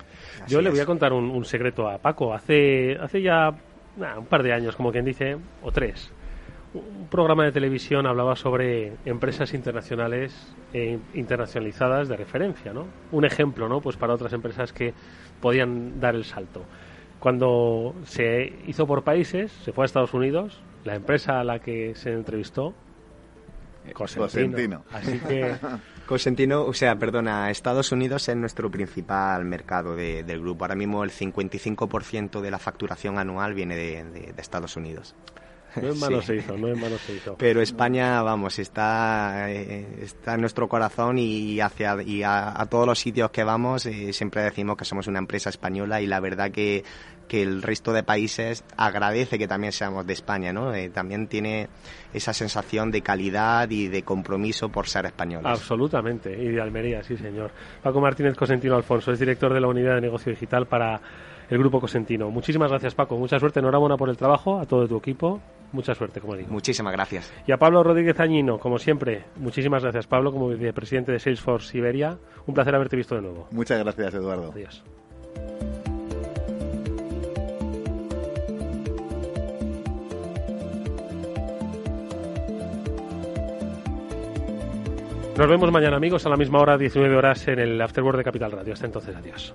[0.47, 2.35] Yo le voy a contar un, secreto a Paco.
[2.35, 3.51] Hace, hace ya
[4.18, 6.12] un par de años, como quien dice, o tres,
[6.74, 12.87] un programa de televisión hablaba sobre empresas internacionales e internacionalizadas de referencia, ¿no?
[13.11, 13.81] Un ejemplo, ¿no?
[13.81, 14.93] Pues para otras empresas que
[15.41, 16.64] podían dar el salto.
[17.21, 21.95] Cuando se hizo por países, se fue a Estados Unidos, la empresa a la que
[21.95, 22.75] se entrevistó,
[23.87, 24.85] eh, Cosentino.
[24.91, 25.55] Así que...
[26.07, 30.64] Cosentino, o sea, perdona, Estados Unidos es nuestro principal mercado del grupo.
[30.64, 35.14] Ahora mismo el 55% de la facturación anual viene de Estados Unidos.
[35.77, 37.37] No es malo se hizo, no es malo se hizo.
[37.37, 42.99] Pero España, vamos, está, eh, está en nuestro corazón y, hacia, y a, todos los
[42.99, 46.85] sitios que vamos eh, siempre decimos que somos una empresa española y la verdad que,
[47.31, 50.75] que el resto de países agradece que también seamos de España, ¿no?
[50.75, 51.68] Eh, también tiene
[52.12, 55.47] esa sensación de calidad y de compromiso por ser españoles.
[55.47, 57.53] Absolutamente, y de Almería, sí señor.
[57.85, 61.01] Paco Martínez Cosentino Alfonso es director de la Unidad de Negocio Digital para
[61.49, 62.31] el Grupo Cosentino.
[62.31, 65.41] Muchísimas gracias Paco, mucha suerte, enhorabuena por el trabajo, a todo tu equipo
[65.73, 66.51] Mucha suerte, como digo.
[66.51, 67.33] Muchísimas gracias.
[67.47, 72.18] Y a Pablo Rodríguez Añino, como siempre, muchísimas gracias, Pablo, como vicepresidente de Salesforce Siberia.
[72.47, 73.47] Un placer haberte visto de nuevo.
[73.53, 74.51] Muchas gracias, Eduardo.
[74.53, 74.83] Adiós.
[85.41, 88.53] Nos vemos mañana, amigos, a la misma hora, 19 horas, en el Afterword de Capital
[88.53, 88.75] Radio.
[88.75, 89.55] Hasta entonces, adiós.